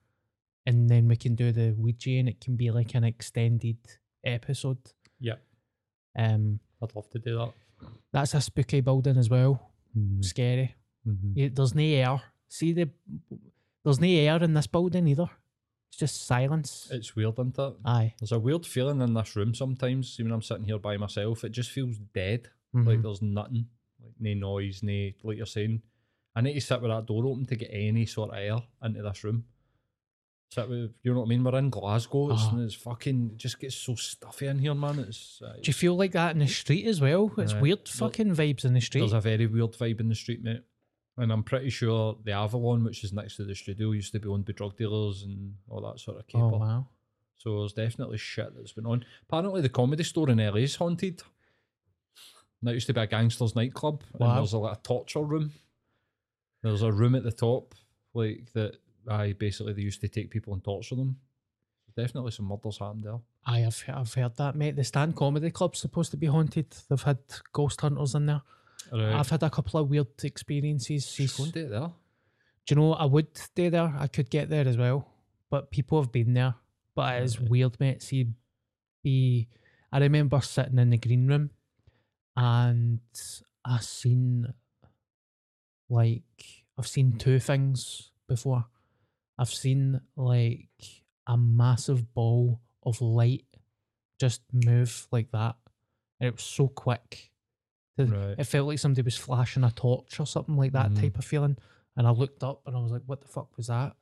[0.66, 3.78] and then we can do the Ouija and it can be like an extended
[4.24, 4.78] episode
[5.20, 5.36] Yeah,
[6.18, 7.54] um I'd love to do that.
[8.12, 10.76] that's a spooky building as well Mhm, scary
[11.08, 11.32] mhm.
[11.36, 12.90] Yeah, there's no air see the
[13.84, 15.30] there's no air in this building either
[15.90, 17.74] it's just silence It's weird, isn't it?
[17.86, 20.18] aye There's a weird feeling in this room sometimes.
[20.20, 22.50] Even when I'm sitting here by myself, it just feels dead.
[22.74, 23.04] Like Mhm.
[23.04, 23.66] there's nothing, like
[24.20, 25.82] no noise, no like you're saying.
[26.36, 29.02] I need to sit with that door open to get any sort of air into
[29.02, 29.46] this room.
[30.52, 31.44] Sit with, you know what I mean?
[31.44, 32.32] We're in Glasgow.
[32.32, 32.60] It's, Uh-huh.
[32.60, 35.00] it's fucking it just gets so stuffy in here, man.
[35.00, 37.32] It's uh, Do you feel like that in the street as well?
[37.38, 39.02] It's weird fucking vibes in the street.
[39.02, 40.62] there's a very weird vibe in the street, mate.
[41.18, 44.28] And I'm pretty sure the Avalon, which is next to the studio, used to be
[44.28, 46.44] owned by drug dealers and all that sort of caper.
[46.44, 46.88] oh wow.
[47.38, 49.06] So there's definitely shit that's been on.
[49.28, 51.22] Apparently, the comedy store in LA is haunted.
[52.66, 54.30] That used to be a gangster's nightclub, Wow.
[54.30, 55.52] and there's a like, a torture room.
[56.64, 57.76] There's a room at the top,
[58.14, 58.78] like that.
[59.08, 61.18] I basically they used to take people and torture them.
[61.96, 63.20] Definitely some murders happened there.
[63.46, 64.76] I have I've heard that, mate.
[64.76, 66.76] The Stand Comedy Club's supposed to be haunted.
[66.90, 67.20] They've had
[67.54, 68.42] ghost hunters in there.
[68.92, 69.14] Right.
[69.14, 71.10] I've had a couple of weird experiences.
[71.16, 71.92] Just go and do it there.
[72.66, 73.94] Do you know I would stay there?
[73.98, 75.08] I could get there as well,
[75.50, 76.56] but people have been there.
[76.96, 77.50] But it is Right.
[77.50, 78.02] weird, mate.
[78.02, 78.28] See,
[79.04, 79.48] be
[79.92, 81.52] I remember sitting in the green room,
[82.36, 83.00] and
[83.64, 84.54] I've seen
[85.90, 86.24] like
[86.78, 88.66] I've seen two things before.
[89.38, 90.70] I've seen like
[91.28, 93.46] a massive ball of light
[94.20, 95.56] just move like that,
[96.20, 97.32] and it was so quick.
[97.98, 98.36] Right.
[98.38, 101.00] It felt like somebody was flashing a torch or something like that Mhm.
[101.02, 101.58] type of feeling.
[101.96, 103.96] And I looked up and I was like, "What the fuck was that?"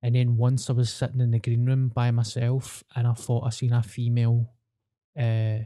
[0.00, 3.44] And then once I was sitting in the green room by myself, and I thought
[3.44, 4.50] I seen a female
[5.16, 5.64] uh,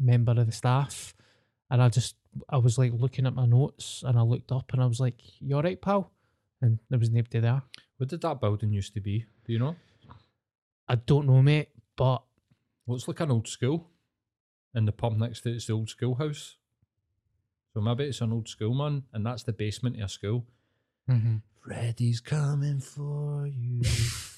[0.00, 1.14] member of the staff,
[1.70, 2.16] and I just
[2.48, 5.20] I was like looking at my notes, and I looked up and I was like,
[5.40, 6.10] "You all right, pal?"
[6.62, 7.62] And there was nobody there.
[7.96, 9.24] What did that building used to be?
[9.44, 9.76] Do you know?
[10.88, 12.22] I don't know, mate, but
[12.90, 13.86] Looks like an old school.
[14.74, 16.56] And the pub next to it's the old schoolhouse.
[17.72, 20.44] So maybe it's an old school, man, and that's the basement of a school.
[21.08, 21.36] Mm-hmm.
[21.64, 23.82] Freddy's coming for you.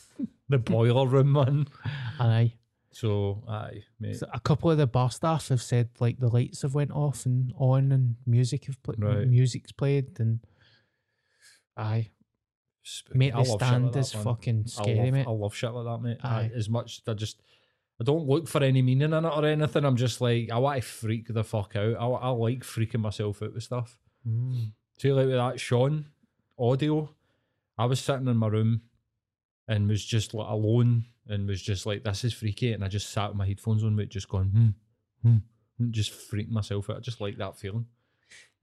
[0.50, 1.66] the boiler room, man.
[2.20, 2.52] aye.
[2.93, 4.16] So, aye, mate.
[4.16, 7.24] So a couple of the bar staff have said like the lights have went off
[7.26, 9.26] and on, and music have played, Right.
[9.26, 10.40] music's played, and
[11.76, 12.11] aye,
[12.82, 13.18] Spooky.
[13.18, 14.24] mate, I the stand like is man.
[14.24, 15.26] fucking I scary, love, mate.
[15.26, 16.18] I love shit like that, mate.
[16.22, 16.51] I, Aye.
[16.55, 17.40] as much, as I just,
[18.01, 19.84] I don't look for any meaning in it or anything.
[19.84, 21.97] I'm just like, I want to freak the fuck out.
[21.99, 23.99] I, I like freaking myself out with stuff.
[24.28, 24.72] Mm.
[24.99, 26.07] See, like with that Sean
[26.59, 27.09] audio,
[27.78, 28.82] I was sitting in my room
[29.68, 32.72] and was just like alone and was just like, this is freaky.
[32.72, 34.74] And I just sat with my headphones on, with just going,
[35.22, 36.96] hmm, hmm, just freaking myself out.
[36.96, 37.86] I just like that feeling.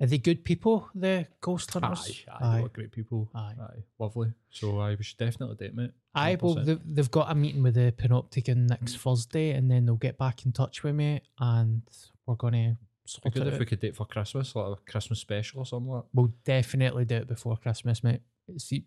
[0.02, 2.24] Are they good people, the ghost Aye, hunters?
[2.40, 3.30] aye, they were great people.
[3.36, 3.54] Aye.
[4.00, 4.32] lovely.
[4.50, 5.92] So I should definitely do it, mate.
[6.16, 6.66] Aye, well, 100%.
[6.66, 10.46] they've, they've got a meeting with the Panopticon next Thursday, and then they'll get back
[10.46, 11.82] in touch with me, and
[12.26, 12.78] we're going to
[13.26, 13.60] Be good if out.
[13.60, 17.04] we could do it for Christmas, like a Christmas special or something like We'll definitely
[17.04, 18.22] do it before Christmas, mate.
[18.58, 18.86] See,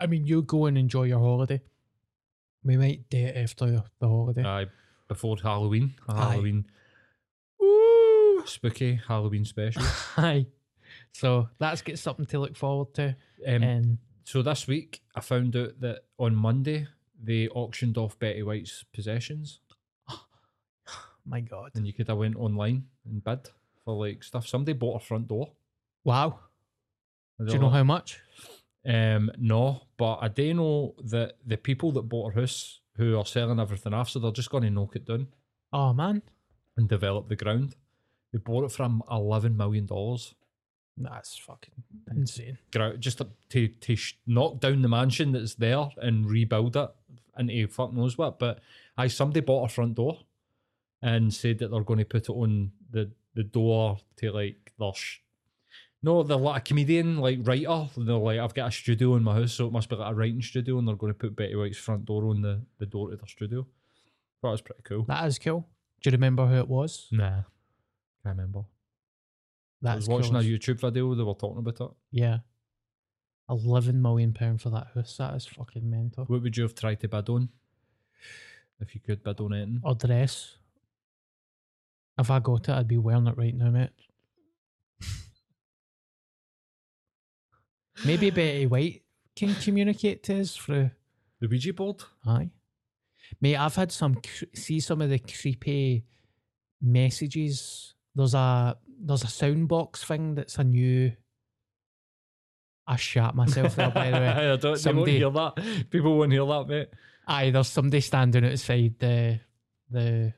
[0.00, 1.60] I mean, you go and enjoy your holiday.
[2.64, 4.44] We might do it after the holiday.
[4.44, 4.66] Aye,
[5.08, 5.94] before Halloween.
[6.08, 6.30] A Aye.
[6.30, 6.64] Halloween
[8.44, 9.82] spooky Halloween special.
[10.16, 10.46] Aye.
[11.12, 13.16] So that's got something to look forward to.
[13.46, 16.86] Um, and so this week, I found out that on Monday
[17.22, 19.60] they auctioned off Betty White's possessions,
[21.26, 21.70] my God.
[21.74, 23.48] and you could have went online and bid
[23.84, 24.46] for like stuff.
[24.46, 25.52] Somebody bought her front door.
[26.04, 26.40] Wow.
[27.40, 28.20] I Do don't you know how much?
[28.84, 33.24] Um, no, but I do know that the people that bought her house who are
[33.26, 35.28] selling everything off, so they're just going to knock it down
[35.72, 36.22] Oh, man.
[36.76, 37.76] and develop the ground.
[38.32, 40.34] They bought it from eleven million dollars.
[40.96, 42.58] That's fucking insane.
[42.98, 46.90] Just to to, to sh- knock down the mansion that's there and rebuild it
[47.38, 48.38] into fuck knows what.
[48.38, 48.60] But
[48.96, 50.18] I somebody bought a front door
[51.00, 54.92] and said that they're going to put it on the the door to like their
[54.94, 55.18] sh-
[56.02, 57.88] no, they're like a comedian, like writer.
[57.96, 60.14] They're like, I've got a studio in my house, so it must be like a
[60.14, 63.10] writing studio, and they're going to put Betty White's front door on the, the door
[63.10, 63.66] to their studio.
[64.42, 65.04] That was pretty cool.
[65.04, 65.68] That is cool.
[66.02, 67.06] Do you remember who it was?
[67.12, 67.42] Nah,
[68.24, 68.64] can't remember.
[69.84, 70.40] I was watching cool.
[70.40, 71.14] a YouTube video.
[71.14, 71.90] They were talking about it.
[72.10, 72.38] Yeah.
[73.48, 75.16] Eleven million pound for that house.
[75.16, 76.24] That is fucking mental.
[76.24, 77.48] What would you have tried to bid on?
[78.80, 79.80] If you could bid on anything.
[79.84, 80.56] Or dress.
[82.18, 83.90] If I got it, I'd be wearing it right now, mate.
[88.04, 89.02] Maybe Betty White
[89.36, 90.90] can communicate to us through.
[91.40, 92.02] The Ouija board?
[92.26, 92.50] Aye.
[93.40, 94.18] Mate, I've had some
[94.54, 96.04] see some of the creepy
[96.80, 97.94] messages.
[98.14, 101.12] There's a there's a sound box thing that's a new.
[102.86, 104.28] I shat myself there by the way.
[104.52, 105.90] I don't, Somebody- they won't hear that.
[105.90, 106.88] People won't hear that, mate.
[107.26, 109.40] Aye, there's somebody standing outside the
[109.90, 110.32] the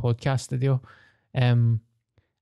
[0.00, 0.80] podcast studio.
[1.34, 1.80] Um,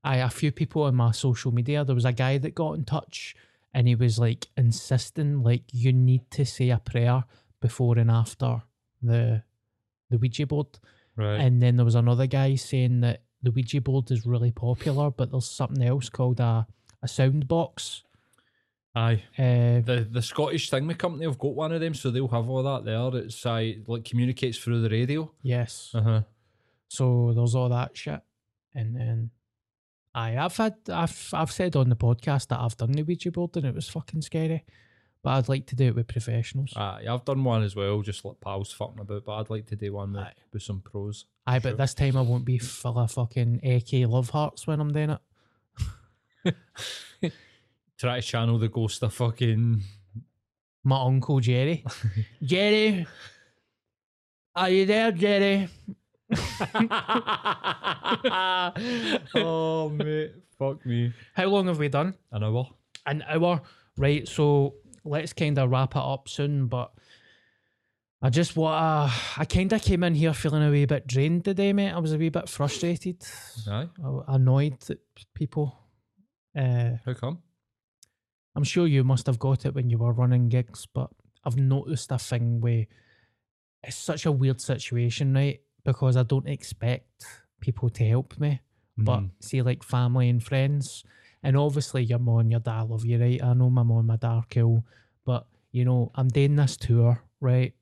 [0.04, 1.84] aye, a few people on my social media.
[1.84, 3.34] There was a guy that got in touch,
[3.76, 7.22] and he was like insisting, like you need to say a prayer
[7.60, 8.62] before and after
[9.02, 9.42] the
[10.10, 10.66] the Ouija board.
[11.14, 11.40] Right.
[11.40, 15.30] And then there was another guy saying that the Ouija board is really popular, but
[15.30, 16.66] there's something else called a
[17.02, 18.02] a sound box.
[18.94, 19.22] Aye.
[19.38, 22.62] Uh, The the Scottish Thingy Company have got one of them, so they'll have all
[22.62, 23.22] that there.
[23.22, 25.30] It's uh, like communicates through the radio.
[25.42, 25.90] yes.
[25.94, 26.22] Uh huh.
[26.88, 28.20] So there's all that shit,
[28.74, 29.30] and then
[30.16, 33.56] I I've had I've I've said on the podcast that I've done the Ouija board
[33.56, 34.64] and it was fucking scary,
[35.22, 36.72] but I'd like to do it with professionals.
[36.74, 39.26] Aye, I've done one as well, just like pals fucking about.
[39.26, 40.32] But I'd like to do one with, Aye.
[40.54, 41.26] with some pros.
[41.46, 41.70] Aye, sure.
[41.72, 45.10] but this time I won't be full of fucking AK love hearts when I'm doing
[45.10, 46.54] it.
[47.98, 49.82] Try to channel the ghost of fucking.
[50.84, 51.84] My uncle Jerry,
[52.42, 53.06] Jerry,
[54.54, 55.68] are you there, Jerry?
[59.34, 61.12] oh mate, fuck me.
[61.34, 62.14] How long have we done?
[62.32, 62.68] An hour.
[63.06, 63.62] an hour.
[63.96, 64.74] Right, so
[65.04, 66.92] let's kind of wrap it up soon, but
[68.20, 69.14] I just want to.
[69.40, 71.92] I kind of came in here feeling a wee bit drained today, mate.
[71.92, 73.24] I was a wee bit frustrated,
[73.68, 73.88] Aye.
[74.04, 74.98] uh, annoyed at
[75.34, 75.78] people.
[76.56, 77.38] Uh, How come?
[78.54, 81.10] I'm sure you must have got it when you were running gigs, but
[81.44, 82.86] I've noticed a thing where
[83.82, 85.60] it's such a weird situation, right?
[85.86, 87.24] Because I don't expect
[87.60, 88.60] people to help me,
[88.98, 89.30] but Mhm.
[89.40, 91.04] see, like family and friends,
[91.42, 93.42] and obviously your mom and your dad love you, right?
[93.42, 94.84] I know my mom and my dad are cool,
[95.24, 97.72] but you know, I'm doing this tour, right?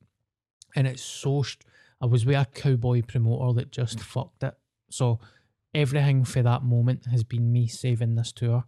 [0.77, 1.43] And it's so.
[1.43, 1.65] St-
[2.01, 4.55] I was with a cowboy promoter that just fucked it.
[4.91, 5.19] So
[5.73, 8.65] everything for that moment has been me saving this tour.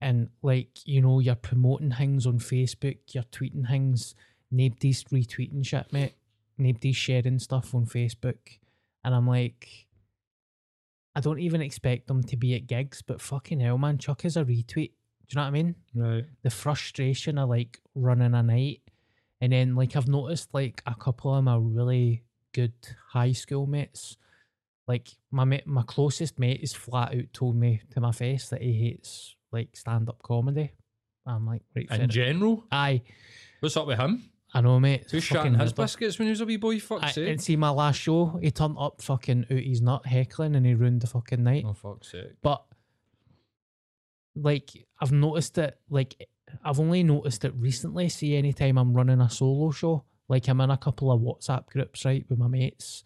[0.00, 4.14] And like, you know, you're promoting things on Facebook, you're tweeting things,
[4.50, 6.14] nobody's retweeting shit, mate.
[6.58, 8.58] Nobody's sharing stuff on Facebook.
[9.04, 9.86] And I'm like,
[11.14, 14.36] I don't even expect them to be at gigs, but fucking hell, man, chuck is
[14.36, 14.92] a retweet.
[15.28, 15.74] Do you know what I mean?
[15.94, 16.24] Right.
[16.42, 18.80] the frustration of like running a night.
[19.40, 22.72] And then like I've noticed like a couple of my really good
[23.10, 24.16] high school mates.
[24.86, 28.62] Like my mate, my closest mate is flat out told me to my face that
[28.62, 30.72] he hates like stand up comedy.
[31.26, 33.02] I'm like, right, In general, aye,
[33.60, 34.30] what's up with him?
[34.54, 35.04] I know, mate.
[35.10, 36.80] Who's fucking his biscuits when he was a wee boy?
[36.80, 37.28] Fuck's sake.
[37.28, 40.74] and see my last show, he turned up fucking out his nut heckling and he
[40.74, 41.64] ruined the fucking night.
[41.66, 42.32] Oh fuck's sake.
[42.42, 42.64] But
[44.34, 44.70] like
[45.00, 46.28] I've noticed it like
[46.64, 48.08] I've only noticed it recently.
[48.08, 52.04] See anytime I'm running a solo show, like I'm in a couple of WhatsApp groups,
[52.04, 53.04] right, with my mates.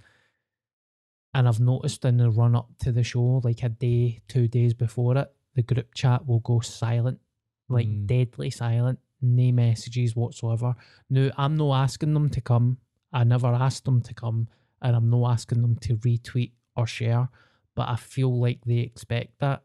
[1.34, 4.74] And I've noticed in the run up to the show, like a day, two days
[4.74, 7.18] before it, the group chat will go silent.
[7.68, 8.06] Like Mm.
[8.06, 8.98] deadly silent.
[9.22, 10.74] No messages whatsoever.
[11.08, 12.78] No, I'm not asking them to come.
[13.12, 14.48] I never asked them to come,
[14.80, 17.28] and I'm not asking them to retweet or share.
[17.74, 19.62] But I feel like they expect that,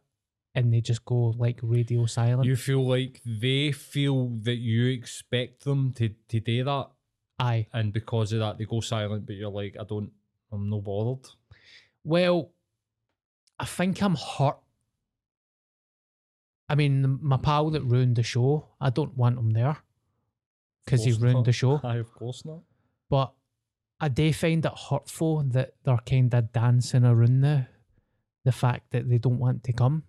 [0.53, 2.45] and they just go like radio silent.
[2.45, 6.87] You feel like they feel that you expect them to, to do that,
[7.39, 7.67] Aye.
[7.73, 9.25] and because of that, they go silent.
[9.25, 10.11] But you're like, I don't,
[10.51, 11.25] I'm no bothered.
[12.03, 12.51] Well,
[13.59, 14.59] I think I'm hurt
[16.69, 19.77] I mean, my pal that ruined the show, I don't want him there
[20.85, 21.45] because he ruined not.
[21.45, 21.79] the show.
[21.83, 22.61] Aye, of course not.
[23.09, 23.33] But
[23.99, 27.67] I do find it hurtful that they're kind of dancing around the
[28.43, 30.03] the fact that they don't want to come.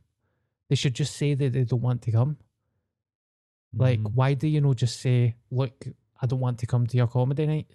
[0.69, 2.37] They should just say that they don't want to come.
[3.75, 4.13] Like, Mhm.
[4.15, 5.87] why do you know just say, "Look,
[6.21, 7.71] I don't want to come to your comedy night,"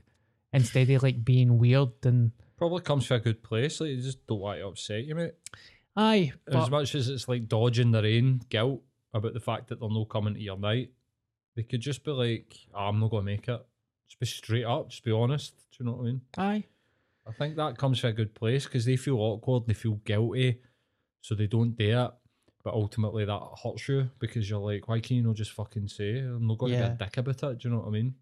[0.53, 3.79] instead of like being weird and probably comes from a good place.
[3.81, 5.33] Like you just don't want to upset you, mate.
[5.95, 8.81] Aye, as much as it's like dodging their own guilt
[9.13, 10.91] about the fact that they're not coming to your night,
[11.55, 13.65] they could just be like, "Ah, I'm not going to make it.
[14.07, 15.53] Just be straight up, just be honest.
[15.71, 16.21] Do you know what I mean?
[16.37, 16.63] aye,
[17.27, 19.99] I think that comes from a good place because they feel awkward, and they feel
[20.05, 20.59] guilty,
[21.21, 22.11] so they don't do it.
[22.63, 26.19] But ultimately, that hurts you because you're like, why can't you not just fucking say,
[26.19, 26.87] I'm not going to Yeah.
[26.89, 27.57] be a dick about it?
[27.59, 28.15] Do you know what I mean?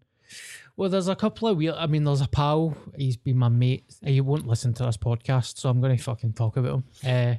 [0.76, 1.74] Well, there's a couple of weird.
[1.76, 2.76] I mean, there's a pal.
[2.96, 3.84] He's been my mate.
[4.04, 6.84] He won't listen to this podcast, so I'm going to fucking talk about him.
[7.06, 7.34] Uh,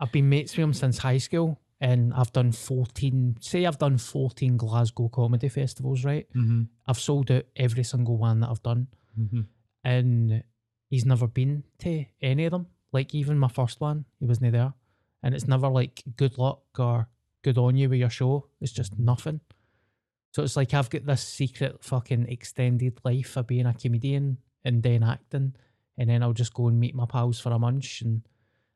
[0.00, 3.38] I've been mates with him since high school, and I've done 14.
[3.40, 6.26] Say I've done 14 Glasgow comedy festivals, right?
[6.34, 6.62] Mm-hmm.
[6.86, 8.88] I've sold out every single one that I've done,
[9.18, 9.40] Mm-hmm.
[9.84, 10.44] and
[10.90, 12.66] he's never been to any of them.
[12.92, 14.72] Like even my first one, he wasn't there,
[15.22, 17.08] and it's never like good luck or
[17.42, 18.46] good on you with your show.
[18.60, 19.40] It's just nothing.
[20.32, 24.82] So it's like I've got this secret fucking extended life of being a comedian and
[24.82, 25.54] then acting,
[25.96, 28.02] and then I'll just go and meet my pals for a munch.
[28.02, 28.22] And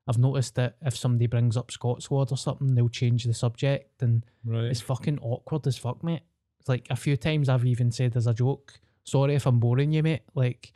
[0.09, 4.03] I've noticed that if somebody brings up Scot Squad or something, they'll change the subject,
[4.03, 4.65] and Right.
[4.65, 6.23] it's fucking awkward as fuck, mate.
[6.61, 9.93] It's like a few times I've even said as a joke, "Sorry if I'm boring
[9.93, 10.73] you, mate." Like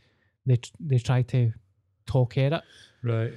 [0.46, 1.52] they they try to
[2.06, 2.62] talk at it,
[3.02, 3.32] right.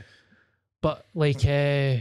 [0.82, 1.98] but like uh,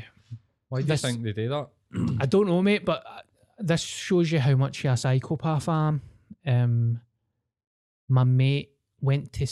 [0.68, 1.68] Why do This- you think they do that?
[2.20, 2.84] I don't know, mate.
[2.84, 3.20] But uh,
[3.58, 6.02] this shows you how much of a psychopath I am.
[6.46, 7.00] Um,
[8.08, 9.46] my mate went to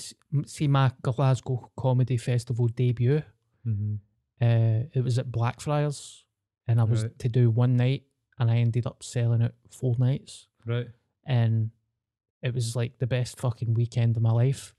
[0.46, 3.22] see my Glasgow Comedy Festival debut.
[3.66, 3.94] Mm-hmm.
[4.40, 6.24] Uh, it was at Blackfriars,
[6.68, 7.18] and I was Right.
[7.20, 8.04] to do one night,
[8.38, 10.48] and I ended up selling it four nights.
[10.64, 10.88] Right.
[11.24, 11.70] and
[12.42, 14.74] it was like the best fucking weekend of my life.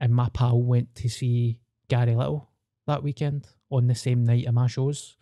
[0.00, 2.50] And my pal went to see Gary Little
[2.86, 5.16] that weekend on the same night of my shows.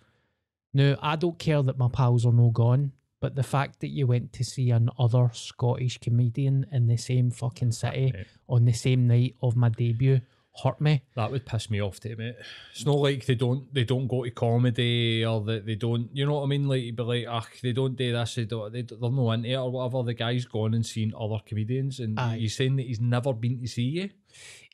[0.73, 4.07] Now, I don't care that my pals are no gone, but the fact that you
[4.07, 8.13] went to see another Scottish comedian in the same fucking city
[8.49, 10.21] on the same night of my debut
[10.63, 11.03] hurt me.
[11.17, 12.37] That would piss me off too, mate.
[12.73, 16.25] It's not like they don't they don't go to comedy or that they don't you
[16.27, 16.69] know what I mean?
[16.69, 19.49] Like you'd be like, ah, they don't do this, they don't they, they're not into
[19.51, 20.03] it or whatever.
[20.05, 22.39] The guy's gone and seen other comedians and Aye.
[22.39, 24.11] he's saying that he's never been to see you.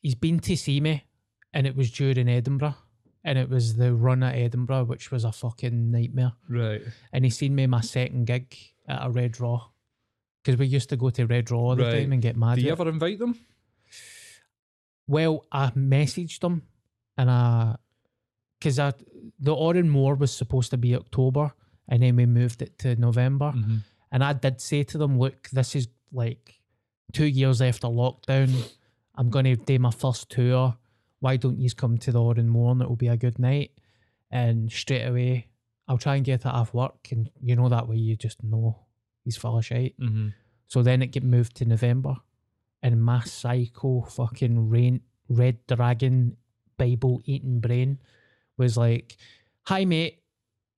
[0.03, 1.05] He's been to see me,
[1.53, 2.76] and it was during Edinburgh.
[3.22, 6.33] And it was the run at Edinburgh, which was a fucking nightmare.
[6.49, 6.81] Right.
[7.12, 8.57] and he seen me my second gig
[8.89, 9.66] at a Red Raw
[10.43, 12.01] because we used to go to Red Raw all the Right.
[12.01, 12.55] time and get mad.
[12.57, 13.39] Do you ever invite them?
[15.11, 16.63] Well, I messaged him
[17.19, 17.77] and I
[18.59, 18.93] because I
[19.39, 21.53] the Oran Mor was supposed to be October
[21.89, 23.77] and then we moved it to November Mm-hmm.
[24.13, 26.61] and I did say to them, look, this is like
[27.13, 28.51] two years after lockdown.
[29.17, 30.77] I'm going to do my first tour.
[31.19, 33.73] Why don't you come to the Oran Mor and it will be a good night?
[34.31, 35.49] And straight away,
[35.89, 37.09] I'll try and get it off work.
[37.11, 38.79] And you know that way you just know
[39.25, 39.99] he's full of shit.
[40.01, 40.29] Mm-hmm.
[40.69, 42.15] So then it get moved to November,
[42.83, 46.37] and my psycho fucking rain, red dragon
[46.76, 47.99] Bible eating brain
[48.57, 49.16] was like,
[49.66, 50.22] "Hi mate,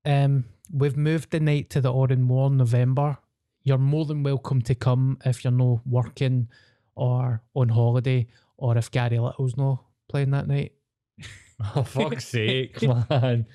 [0.04, 3.18] um, we've moved the night to the Oran Mor in November.
[3.62, 6.48] You're more than welcome to come if you're no working
[6.94, 8.26] or on holiday,
[8.56, 10.72] or if Gary Little's not playing that night."
[11.76, 13.46] Oh fuck's sake, man.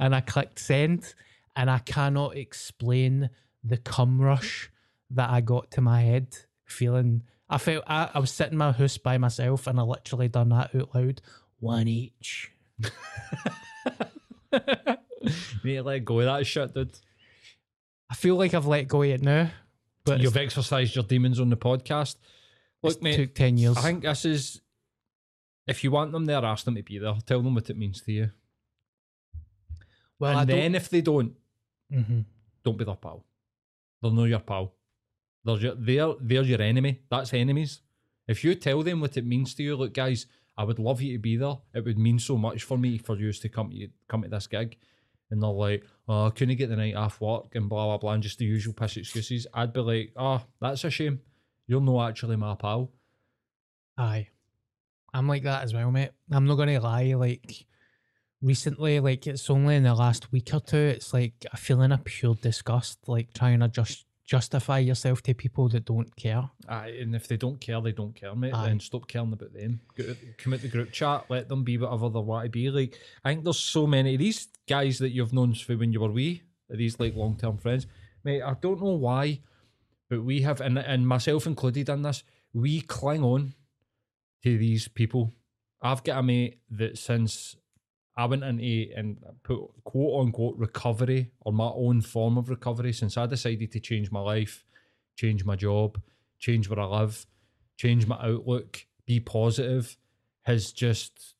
[0.00, 1.14] and I clicked send,
[1.54, 3.28] and I cannot explain
[3.62, 4.70] the cum rush
[5.10, 6.28] that I got to my head.
[6.64, 10.28] Feeling, I felt I, I was sitting in my house by myself, and I literally
[10.28, 11.20] done that out loud.
[11.60, 12.50] One each.
[15.64, 16.96] Need to let go of that shit, dude.
[18.10, 19.50] I feel like I've let go of it now,
[20.04, 22.16] but You've exercised your demons on the podcast.
[22.82, 23.76] Look, mate, took ten years.
[23.78, 24.60] I think this is.
[25.66, 27.14] If you want them there, ask them to be there.
[27.26, 28.30] Tell them what it means to you.
[30.18, 31.34] well, and then if they don't,
[31.90, 32.26] Mhm.
[32.62, 33.24] don't be their pal.
[34.02, 34.74] They're not your pal.
[35.44, 37.00] They're your, they're, they're your enemy.
[37.10, 37.80] That's enemies.
[38.26, 40.26] If you tell them what it means to you, look, guys,
[40.56, 41.56] I would love you to be there.
[41.74, 44.46] It would mean so much for me for you to come to come to this
[44.46, 44.76] gig.
[45.30, 48.12] And they're like, oh, I couldn't get the night off work and blah blah blah
[48.12, 49.46] and just the usual piss excuses.
[49.52, 51.20] I'd be like, oh, that's a shame.
[51.66, 52.92] You're not actually my pal.
[53.98, 54.28] Aye.
[55.12, 56.10] I'm like that as well, mate.
[56.30, 57.66] I'm not gonna lie, like
[58.42, 62.04] recently, like it's only in the last week or two, it's like a feeling of
[62.04, 66.48] pure disgust, like trying to just justify yourself to people that don't care.
[66.68, 68.54] Aye, and if they don't care, they don't care, mate.
[68.54, 68.66] Aye.
[68.68, 69.80] Then stop caring about them.
[69.96, 72.70] Go out- Come out the group chat, let them be whatever they want to be.
[72.70, 76.00] Like I think there's so many of these guys that you've known for when you
[76.00, 77.86] were wee these like long term friends.
[78.24, 79.40] Mate, I don't know why,
[80.08, 82.24] but we have, and and myself included in this,
[82.54, 83.54] we cling on
[84.42, 85.34] to these people.
[85.82, 87.56] I've got a mate that since
[88.16, 93.16] I went into and put quote unquote recovery or my own form of recovery, since
[93.16, 94.64] I decided to change my life,
[95.16, 96.00] change my job,
[96.38, 97.26] change where I live,
[97.76, 99.96] change my outlook, be positive,
[100.42, 101.34] has just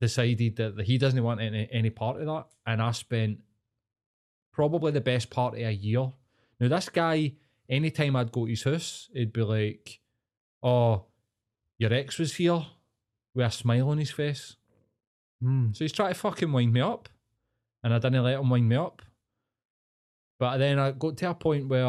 [0.00, 2.46] decided that he doesn't want any, any part of that.
[2.66, 3.38] And I spent
[4.52, 6.12] probably the best part of a year.
[6.58, 7.34] Now, this guy,
[7.68, 10.00] anytime I'd go to his house, he'd be like,
[10.62, 11.06] Oh,
[11.78, 12.64] your ex was here
[13.34, 14.56] with a smile on his face.
[15.42, 15.76] Mm.
[15.76, 17.08] So he's trying to fucking wind me up.
[17.82, 19.02] And I didn't let him wind me up.
[20.38, 21.86] But then I got to a point where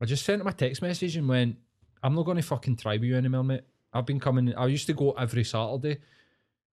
[0.00, 1.56] I just sent him a text message and went,
[2.02, 3.64] I'm not going to fucking try with you anymore, mate.
[3.92, 5.98] I've been coming, I used to go every Saturday,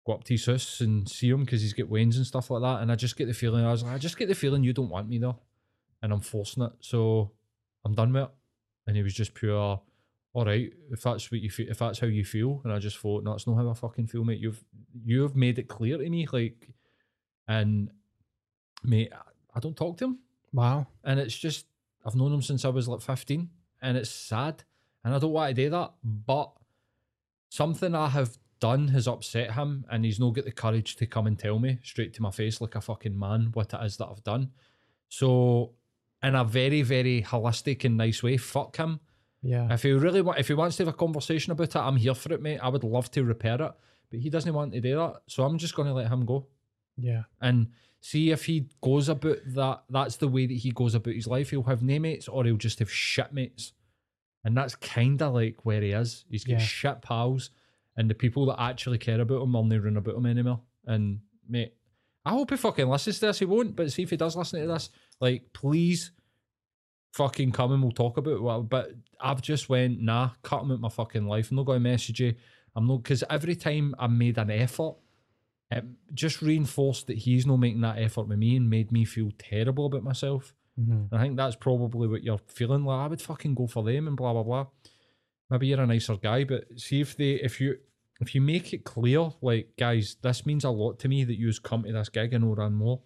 [0.05, 2.63] go up to his house and see him because he's got wains and stuff like
[2.63, 2.83] that.
[2.83, 4.73] And I just get the feeling, I was like, I just get the feeling you
[4.73, 5.35] don't want me there.
[6.03, 6.73] And I'm forcing it.
[6.81, 7.31] So
[7.85, 8.31] I'm done with it.
[8.87, 9.81] And he was just pure,
[10.35, 12.61] all right, if that's what you feel, if that's how you feel.
[12.65, 14.41] And I just thought, no, that's not how I fucking feel, mate.
[14.41, 14.65] You've,
[15.05, 16.69] you've made it clear to me, like,
[17.49, 17.91] and
[18.83, 19.19] mate, I-
[19.55, 20.19] I don't talk to him.
[20.55, 20.87] Wow.
[21.05, 21.67] And it's just,
[22.07, 23.51] I've known him since I was like 15,
[23.83, 24.65] and it's sad.
[25.05, 26.53] And I don't want to do that, but
[27.51, 31.27] something I have done has upset him, and he's not got the courage to come
[31.27, 34.07] and tell me straight to my face like a fucking man what it is that
[34.07, 34.51] I've done.
[35.09, 35.73] So,
[36.23, 39.01] in a very, very holistic and nice way, fuck him.
[39.43, 39.73] Yeah.
[39.73, 42.15] If he really want, if he wants to have a conversation about it, I'm here
[42.15, 42.59] for it, mate.
[42.59, 43.73] I would love to repair it,
[44.11, 45.23] but he doesn't want to do that.
[45.27, 46.47] So I'm just going to let him go
[46.97, 47.23] Yeah.
[47.41, 47.69] and
[48.01, 49.83] see if he goes about that.
[49.91, 51.51] That's the way that he goes about his life.
[51.51, 53.73] He'll have no mates or he'll just have shit mates,
[54.45, 56.25] and that's kind of like where he is.
[56.31, 56.59] He's got Yeah.
[56.59, 57.51] shit pals,
[57.97, 60.61] and the people that actually care about him will not run about him anymore.
[60.87, 61.75] And mate,
[62.25, 63.41] I hope he fucking listens to this.
[63.41, 64.91] He won't, but see if he does listen to this,
[65.21, 66.13] like please.
[67.13, 68.69] Fucking come and we'll talk about it.
[68.69, 71.51] But I've just went, nah, cut him out my fucking life.
[71.51, 72.35] I'm not going to message you.
[72.75, 74.95] I'm not, because every time I made an effort,
[75.71, 75.85] it
[76.15, 79.87] just reinforced that he's not making that effort with me and made me feel terrible
[79.87, 80.55] about myself.
[80.81, 81.11] Mhm.
[81.11, 82.85] And I think that's probably what you're feeling.
[82.85, 84.67] Like I would fucking go for them and blah blah blah.
[85.51, 87.79] Maybe you're a nicer guy, but see if they if you
[88.21, 91.53] if you make it clear, like guys, this means a lot to me that you
[91.63, 93.03] come to this gig and Oran Mor,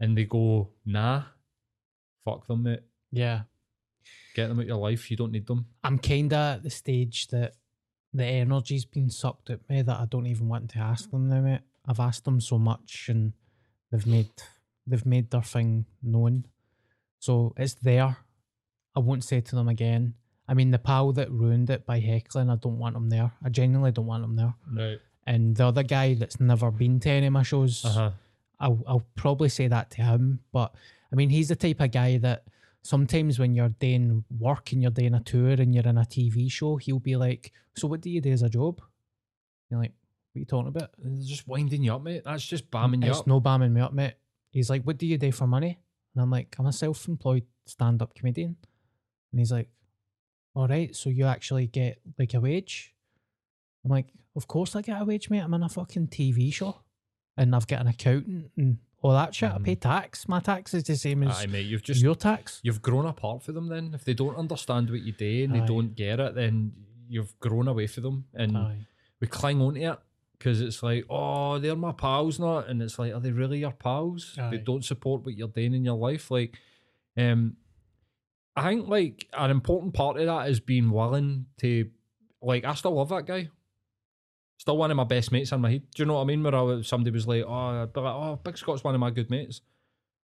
[0.00, 1.22] and they go, nah,
[2.24, 2.80] fuck them, mate.
[3.12, 3.42] Yeah.
[4.34, 5.10] Get them out of your life.
[5.10, 5.66] You don't need them.
[5.84, 7.52] I'm kind of at the stage that
[8.14, 11.40] the energy's been sucked at me that I don't even want to ask them now,
[11.40, 11.60] mate.
[11.86, 13.32] I've asked them so much and
[13.90, 14.30] they've made
[14.86, 16.46] they've made their thing known.
[17.18, 18.16] So it's there.
[18.96, 20.14] I won't say to them again.
[20.48, 23.32] I mean, the pal that ruined it by heckling, I don't want him there.
[23.44, 24.54] I genuinely don't want him there.
[24.70, 24.98] Right.
[25.26, 28.10] And the other guy that's never been to any of my shows, Uh huh.
[28.58, 30.40] I'll, I'll probably say that to him.
[30.52, 30.74] But
[31.12, 32.44] I mean, he's the type of guy that
[32.82, 36.50] sometimes when you're doing work and you're doing a tour and you're in a TV
[36.50, 38.80] show, he'll be like, So what do you do as a job?
[39.70, 39.92] You're like,
[40.32, 40.90] What are you talking about?
[40.98, 42.22] They're just winding you up, mate.
[42.24, 43.26] That's just mm, bamming you it's up.
[43.26, 44.14] no bamming me up, mate.
[44.50, 45.78] He's like, What do you do for money?
[46.14, 48.56] And I'm like, I'm a self employed stand up comedian.
[49.32, 49.68] And he's like,
[50.54, 52.94] All right, so you actually get like a wage?
[53.84, 55.40] I'm like, Of course I get a wage, mate.
[55.40, 56.80] I'm in a fucking TV show.
[57.36, 59.50] And I've got an accountant and all that shit.
[59.50, 60.28] I pay tax.
[60.28, 61.66] My tax is the same as Aye, mate.
[61.66, 62.60] You've just your tax.
[62.62, 63.66] you've grown apart for them.
[63.66, 65.66] Then, if they don't understand what you do and they Aye.
[65.66, 66.72] don't get it, then
[67.08, 68.86] you've grown away from them, and Aye.
[69.20, 69.98] we cling on to it
[70.38, 73.70] because it's like, oh, they're my pals, not, and it's like, are they really your
[73.72, 74.36] pals?
[74.50, 76.58] They don't support what you're doing in your life, like,
[77.16, 77.56] um,
[78.56, 81.88] I think like an important part of that is being willing to,
[82.42, 83.50] like, I still love that guy.
[84.58, 85.82] Still one of my best mates in my head.
[85.94, 86.42] Do you know what I mean?
[86.42, 89.10] Where I somebody was like, "Oh, I'd be like, oh, Big Scott's one of my
[89.10, 89.60] good mates."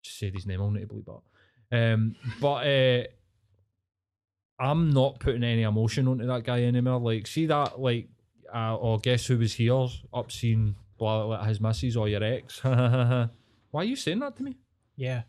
[0.03, 1.93] Just said his name on it, believe that.
[1.93, 3.03] Um, but uh,
[4.59, 6.99] I'm not putting any emotion onto that guy anymore.
[6.99, 8.09] Like, see that, like,
[8.53, 12.59] uh, or guess who was here up seeing blah, blah, his missus or your ex?
[12.63, 13.27] Why
[13.73, 14.57] are you saying that to me?
[14.95, 15.23] Yeah.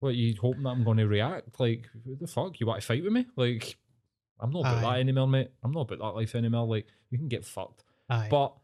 [0.00, 1.58] What you hoping that I'm going to react?
[1.58, 2.60] Like, who the fuck?
[2.60, 3.26] You want to fight with me?
[3.36, 3.76] Like,
[4.40, 4.80] I'm not about Aye.
[4.80, 5.50] that anymore, mate.
[5.62, 6.66] I'm not about that life anymore.
[6.66, 7.84] Like, you can get fucked.
[8.08, 8.28] Aye.
[8.30, 8.54] But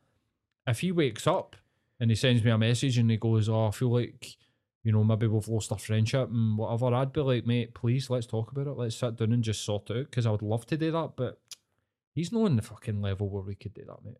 [0.67, 1.57] if he wakes up
[2.01, 4.37] and he sends me a message and he goes, "Oh, I feel like,
[4.85, 8.27] you know, maybe we've lost our friendship and whatever," I'd be like, "Mate, please, let's
[8.27, 8.77] talk about it.
[8.77, 11.13] Let's sit down and just sort it out." Because I would love to do that,
[11.17, 11.41] but
[12.15, 14.17] he's not on the fucking level where we could do that, mate.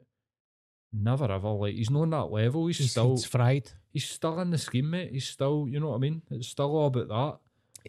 [0.93, 1.51] Never ever.
[1.51, 2.67] Like he's not on that level.
[2.67, 3.71] He's His still head's fried.
[3.93, 5.13] he's still in the scheme, mate.
[5.13, 6.23] He's still, you know what I mean?
[6.31, 7.39] It's still all about that.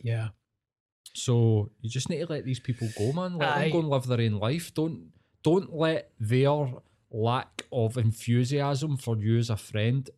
[0.03, 0.29] Yeah.
[1.13, 3.37] So you just need to let these people go, man.
[3.37, 3.61] Let Aye.
[3.63, 4.73] them go and live their own life.
[4.73, 5.11] Don't
[5.43, 6.49] don't let their
[7.11, 10.09] lack of enthusiasm for you as a friend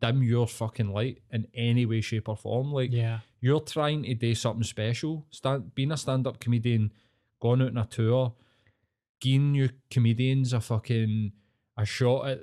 [0.00, 2.70] dim your fucking light in any way, shape, or form.
[2.72, 3.20] Like Yeah.
[3.40, 5.26] you're trying to do something special.
[5.30, 6.92] Stand, being a stand-up comedian,
[7.40, 8.34] going out on a tour,
[9.20, 11.32] giving you comedians a fucking
[11.76, 12.40] a shot at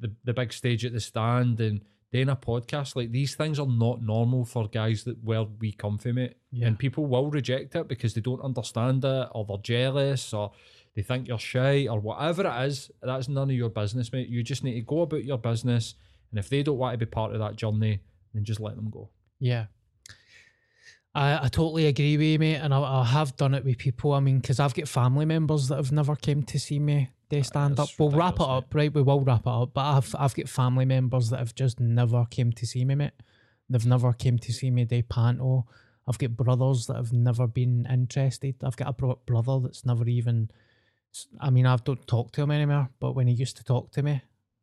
[0.00, 2.96] the, the big stage at the stand and doing a podcast.
[2.96, 6.36] Like these things are not normal for guys that where we come from it.
[6.50, 6.66] Yeah.
[6.66, 10.50] And people will reject it because they don't understand it or they're jealous or
[10.94, 12.90] they think you're shy or whatever it is.
[13.02, 14.28] That's none of your business, mate.
[14.28, 15.94] You just need to go about your business.
[16.30, 18.00] And if they don't want to be part of that journey,
[18.34, 19.08] then just let them go.
[19.40, 19.66] Yeah.
[21.14, 24.12] I, I totally agree with you, mate, and I, I have done it with people.
[24.12, 27.10] I mean, because I've got family members that have never came to see me.
[27.30, 27.88] They stand up.
[27.98, 28.94] We'll wrap it ridiculous, up, right?
[28.94, 29.70] We will wrap it up.
[29.74, 33.12] But I've I've got family members that have just never came to see me, mate.
[33.68, 34.84] They've never came to see me.
[34.84, 35.66] They panto.
[36.06, 38.54] I've got brothers that have never been interested.
[38.64, 40.50] I've got a bro- brother that's never even.
[41.40, 42.90] I mean, I don't talk to him anymore.
[43.00, 44.22] But when he used to talk to me,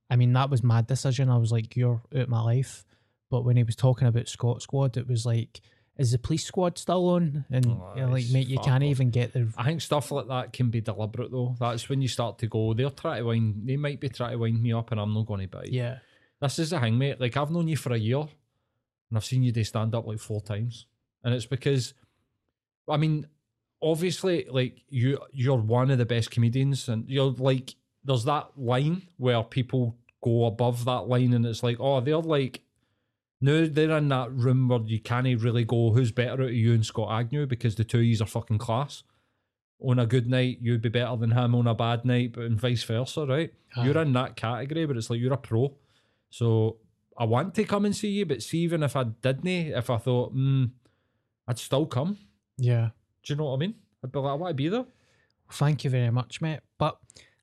[0.09, 1.29] I mean, that was my decision.
[1.29, 2.85] I was like, "You're out my life."
[3.29, 5.61] But when he was talking about Scot Squad, it was like,
[5.97, 9.33] "Is the police squad still on?" And Oh, you're like, "Mate, you can't even get
[9.33, 11.55] the." I think stuff like that can be deliberate though.
[11.59, 14.37] That's when you start to go, they're trying to wind, they might be trying to
[14.37, 15.71] wind me up and I'm not going to bite.
[15.71, 15.97] Yeah,
[16.39, 17.19] This is the thing, mate.
[17.19, 20.19] Like, I've known you for a year and I've seen you do stand up like
[20.19, 20.85] four times.
[21.23, 21.95] And it's because,
[22.87, 23.25] I mean,
[23.85, 29.03] obviously, like, you, you're one of the best comedians and you're like, there's that line
[29.17, 32.61] where people go above that line and it's like, oh, they're like,
[33.41, 36.73] now they're in that room where you can't really go, who's better out of you
[36.73, 39.03] and Scott Agnew because the two of you are fucking class.
[39.81, 42.59] On a good night, you'd be better than him on a bad night, but and
[42.59, 43.53] vice versa, right?
[43.83, 45.73] You're in that category, but it's like you're a pro.
[46.29, 46.77] So
[47.17, 49.97] I want to come and see you, but see, even if I didn't, if I
[49.97, 50.65] thought, hmm,
[51.47, 52.17] I'd still come.
[52.57, 52.89] yeah.
[53.25, 53.75] Do you know what I mean?
[54.03, 54.85] I'd be like, I want to be there.
[55.51, 56.59] Thank you very much, mate.
[56.77, 56.97] But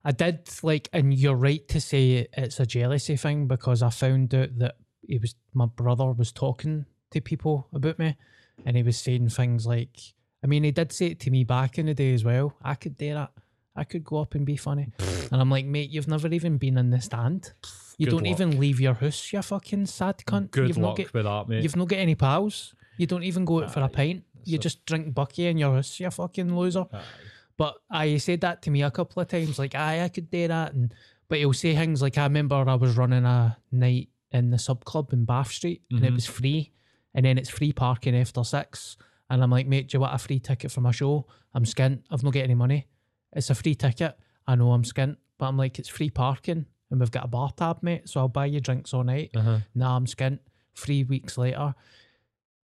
[0.04, 4.34] I did like, and you're right to say it's a jealousy thing because I found
[4.34, 4.76] out that
[5.06, 8.16] he was my brother was talking to people about me,
[8.64, 9.98] and he was saying things like,
[10.42, 12.56] I mean, he did say it to me back in the day as well.
[12.62, 13.32] I could do that.
[13.74, 14.92] I could go up and be funny,
[15.32, 17.52] and I'm like, mate, you've never even been in the stand.
[17.98, 18.32] You Good don't luck.
[18.40, 20.50] even leave your house, you fucking sad cunt.
[20.50, 21.62] Good you've luck not get, with that, mate.
[21.62, 22.74] You've not got any pals.
[22.98, 24.24] You don't even go out for a pint.
[24.44, 26.84] You just drink bucky in your house, you fucking loser.
[27.56, 30.30] But I he said that to me a couple of times, like, aye, I could
[30.30, 30.72] do that.
[30.72, 30.94] And
[31.28, 34.84] but he'll say things like, I remember I was running a night in the sub
[34.84, 36.72] club in Bath Street and it was free.
[37.14, 38.96] And then it's free parking after six.
[39.28, 41.26] And I'm like, mate, do you want a free ticket for my show?
[41.54, 42.02] I'm skint.
[42.10, 42.86] I've not got any money.
[43.32, 44.16] It's a free ticket.
[44.46, 45.16] I know I'm skint.
[45.38, 46.66] But I'm like, it's free parking.
[46.90, 48.08] And we've got a bar tab, mate.
[48.08, 49.30] So I'll buy you drinks all night.
[49.34, 49.58] Uh-huh.
[49.74, 50.38] Nah, I'm skint.
[50.74, 51.74] Three weeks later.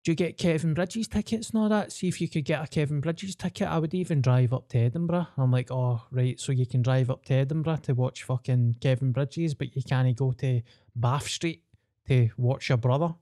[0.08, 1.92] Do you get Kevin Bridges tickets and all that?
[1.92, 3.68] See if you could get a Kevin Bridges ticket.
[3.68, 5.28] I would even drive up to Edinburgh.
[5.36, 9.12] I'm like, oh, right, so you can drive up to Edinburgh to watch fucking Kevin
[9.12, 10.62] Bridges, but you can't go to
[10.96, 11.62] Bath Street
[12.08, 13.16] to watch your brother.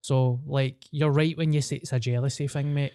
[0.00, 2.94] So, like, you're right when you say it's a jealousy thing, mate.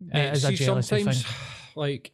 [0.00, 1.34] Mate, It is a jealousy sometimes, thing.
[1.74, 2.12] like,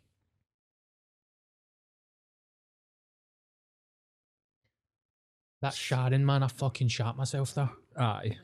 [5.60, 7.68] That Sharon, man, I fucking shot myself there.
[7.98, 8.38] aye,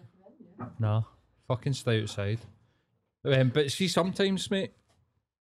[0.78, 1.04] nah,
[1.48, 2.38] fucking stay outside.
[3.24, 4.72] Um, but see, sometimes, mate,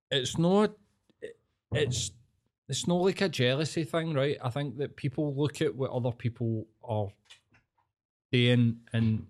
[0.09, 0.71] it's not,
[1.71, 2.11] it's,
[2.67, 4.37] it's not like a jealousy thing, right?
[4.43, 7.09] I think that people look at what other people are
[8.31, 9.27] doing, and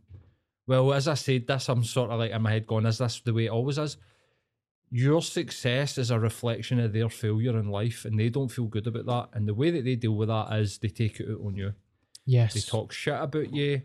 [0.66, 3.22] well, as I said this, I'm sort of like in my head going, is this
[3.22, 3.98] the way it always is?
[4.90, 8.88] Your success is a reflection of their failure in life, and they don't feel good
[8.88, 9.38] about that.
[9.38, 11.74] And the way that they deal with that is they take it out on you.
[12.26, 12.54] Yes.
[12.54, 13.82] They talk shit about you.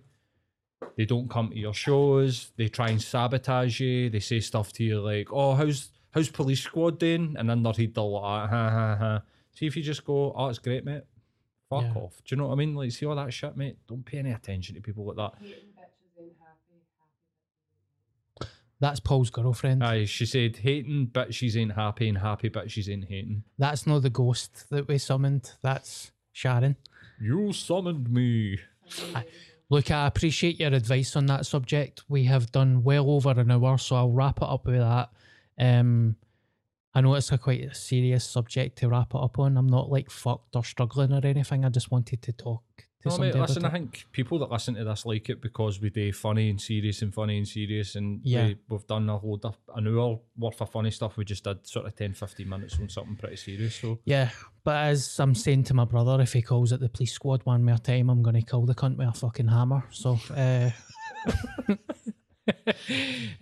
[0.96, 2.52] They don't come to your shows.
[2.56, 4.10] They try and sabotage you.
[4.10, 7.72] They say stuff to you like, "Oh, how's how's police squad doing?" And then they're
[7.72, 9.22] head they're like, ah, "Ha ha ha."
[9.54, 11.02] See if you just go, "Oh, it's great, mate."
[11.70, 11.94] Fuck Yeah.
[12.02, 12.16] off.
[12.24, 12.74] Do you know what I mean?
[12.74, 13.78] Like, see all that shit, mate.
[13.88, 15.34] Don't pay any attention to people like that.
[18.80, 19.84] That's Paul's girlfriend.
[19.84, 23.86] Aye, she said, "Hating but she's ain't happy, and happy but she's ain't hating." That's
[23.86, 25.52] not the ghost that we summoned.
[25.62, 26.76] That's Sharon.
[27.20, 28.58] You summoned me.
[29.72, 32.02] Look, I appreciate your advice on that subject.
[32.06, 35.08] We have done well over an hour, so I'll wrap it up with that.
[35.58, 36.16] Um,
[36.92, 39.56] I know it's a quite serious subject to wrap it up on.
[39.56, 41.64] I'm not like fucked or struggling or anything.
[41.64, 42.62] I just wanted to talk
[43.04, 46.12] No, mate, listen, I think people that listen to this like it because we do
[46.12, 47.96] funny and serious and funny and serious.
[47.96, 48.46] And Yeah.
[48.46, 51.16] we, we've done a load of an hour worth of funny stuff.
[51.16, 53.74] We just did sort of 10, 15 minutes on something pretty serious.
[53.76, 54.30] So, Yeah,
[54.64, 57.64] but as I'm saying to my brother, if he calls it the police squad one
[57.64, 59.84] more time, I'm going to kill the cunt with a fucking hammer.
[59.90, 60.70] So, uh,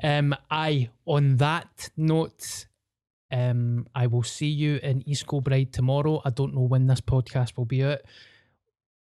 [0.03, 2.67] um, I on that note,
[3.33, 6.21] um, I will see you in East Kilbride tomorrow.
[6.25, 8.01] I don't know when this podcast will be out.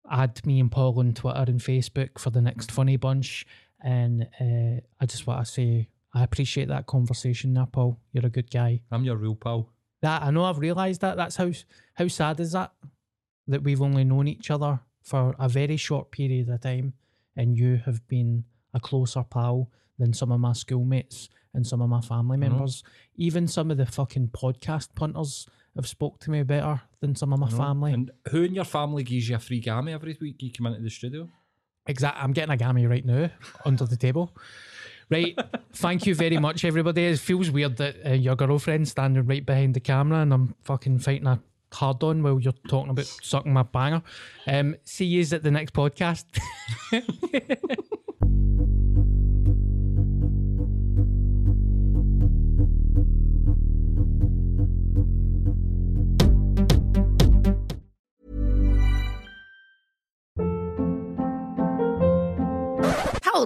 [0.10, 3.46] Add me and Paul on Twitter and Facebook for the next funny bunch.
[3.84, 8.00] And uh, I just want to say I appreciate that conversation there, Paul.
[8.12, 8.82] You're a good guy.
[8.92, 9.70] I'm your real pal.
[10.02, 11.18] That I know I've realised that.
[11.18, 11.52] That's how
[11.94, 12.72] how sad is that?
[13.48, 16.94] That we've only known each other for a very short period of time
[17.36, 18.44] and you have been
[18.74, 22.84] a closer pal than some of my schoolmates and some of my family members.
[23.16, 27.40] Even some of the fucking podcast punters have spoke to me better than some of
[27.40, 27.58] my you know?
[27.58, 27.94] family.
[27.94, 30.82] And who in your family gives you a free gammy every week you come into
[30.82, 31.30] the studio?
[31.88, 32.22] Exactly.
[32.22, 33.30] I'm getting a gammy right now
[33.66, 34.36] under the table.
[35.10, 35.38] Right.
[35.74, 37.06] Thank you very much, everybody.
[37.06, 41.00] It feels weird that uh, your girlfriend's standing right behind the camera and I'm fucking
[41.00, 41.40] fighting a
[41.74, 44.04] hard on while you're talking about sucking my banger.
[44.46, 46.26] Um, see yous at the next podcast.